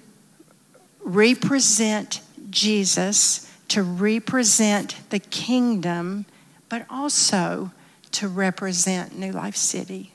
represent 1.05 2.21
Jesus, 2.51 3.51
to 3.69 3.83
represent 3.83 4.97
the 5.11 5.19
kingdom, 5.19 6.27
but 6.69 6.87
also 6.91 7.71
to 8.13 8.29
represent 8.29 9.17
New 9.17 9.33
Life 9.33 9.57
City. 9.57 10.13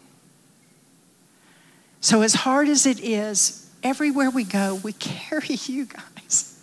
So, 2.01 2.21
as 2.21 2.33
hard 2.33 2.67
as 2.67 2.85
it 2.85 2.99
is, 2.99 3.69
everywhere 3.83 4.29
we 4.29 4.43
go, 4.43 4.79
we 4.83 4.93
carry 4.99 5.57
you 5.65 5.85
guys. 5.85 6.55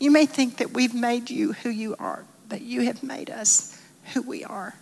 You 0.00 0.10
may 0.10 0.24
think 0.24 0.56
that 0.56 0.72
we've 0.72 0.94
made 0.94 1.28
you 1.28 1.52
who 1.52 1.68
you 1.68 1.94
are, 1.98 2.24
but 2.48 2.62
you 2.62 2.80
have 2.82 3.02
made 3.02 3.28
us 3.28 3.78
who 4.14 4.22
we 4.22 4.42
are. 4.42 4.74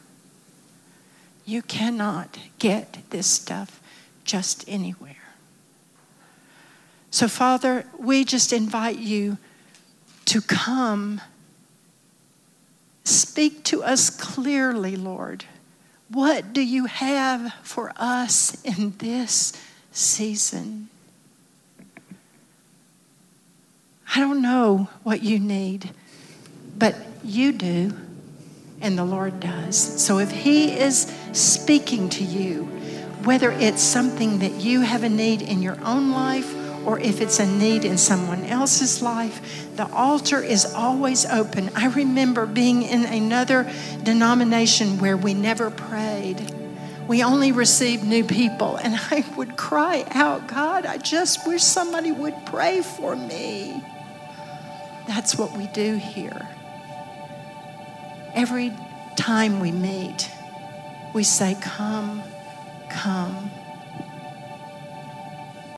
You 1.44 1.60
cannot 1.60 2.38
get 2.60 2.98
this 3.10 3.26
stuff 3.26 3.80
just 4.24 4.64
anywhere. 4.68 5.27
So, 7.10 7.28
Father, 7.28 7.84
we 7.98 8.24
just 8.24 8.52
invite 8.52 8.98
you 8.98 9.38
to 10.26 10.40
come. 10.42 11.20
Speak 13.04 13.64
to 13.64 13.82
us 13.82 14.10
clearly, 14.10 14.96
Lord. 14.96 15.44
What 16.10 16.52
do 16.52 16.60
you 16.60 16.84
have 16.86 17.54
for 17.62 17.92
us 17.96 18.62
in 18.62 18.94
this 18.98 19.52
season? 19.90 20.88
I 24.14 24.20
don't 24.20 24.42
know 24.42 24.88
what 25.02 25.22
you 25.22 25.38
need, 25.38 25.90
but 26.76 26.94
you 27.22 27.52
do, 27.52 27.94
and 28.80 28.98
the 28.98 29.04
Lord 29.04 29.40
does. 29.40 29.76
So 30.02 30.18
if 30.18 30.30
He 30.30 30.72
is 30.72 31.12
speaking 31.32 32.08
to 32.10 32.24
you, 32.24 32.64
whether 33.24 33.50
it's 33.50 33.82
something 33.82 34.38
that 34.38 34.54
you 34.54 34.80
have 34.80 35.02
a 35.02 35.08
need 35.08 35.42
in 35.42 35.62
your 35.62 35.78
own 35.82 36.10
life 36.10 36.57
or 36.88 36.98
if 37.00 37.20
it's 37.20 37.38
a 37.38 37.46
need 37.46 37.84
in 37.84 37.98
someone 37.98 38.42
else's 38.46 39.02
life, 39.02 39.76
the 39.76 39.86
altar 39.92 40.42
is 40.42 40.64
always 40.64 41.26
open. 41.26 41.68
I 41.76 41.88
remember 41.88 42.46
being 42.46 42.82
in 42.82 43.04
another 43.04 43.70
denomination 44.04 44.98
where 44.98 45.14
we 45.14 45.34
never 45.34 45.70
prayed. 45.70 46.50
We 47.06 47.22
only 47.22 47.52
received 47.52 48.04
new 48.04 48.24
people, 48.24 48.76
and 48.76 48.98
I 49.10 49.22
would 49.36 49.58
cry 49.58 50.06
out, 50.12 50.46
God, 50.46 50.86
I 50.86 50.96
just 50.96 51.46
wish 51.46 51.62
somebody 51.62 52.10
would 52.10 52.46
pray 52.46 52.80
for 52.80 53.14
me. 53.14 53.84
That's 55.06 55.36
what 55.36 55.54
we 55.58 55.66
do 55.66 55.96
here. 55.96 56.48
Every 58.32 58.72
time 59.14 59.60
we 59.60 59.72
meet, 59.72 60.30
we 61.12 61.22
say, 61.22 61.54
Come, 61.60 62.22
come. 62.88 63.47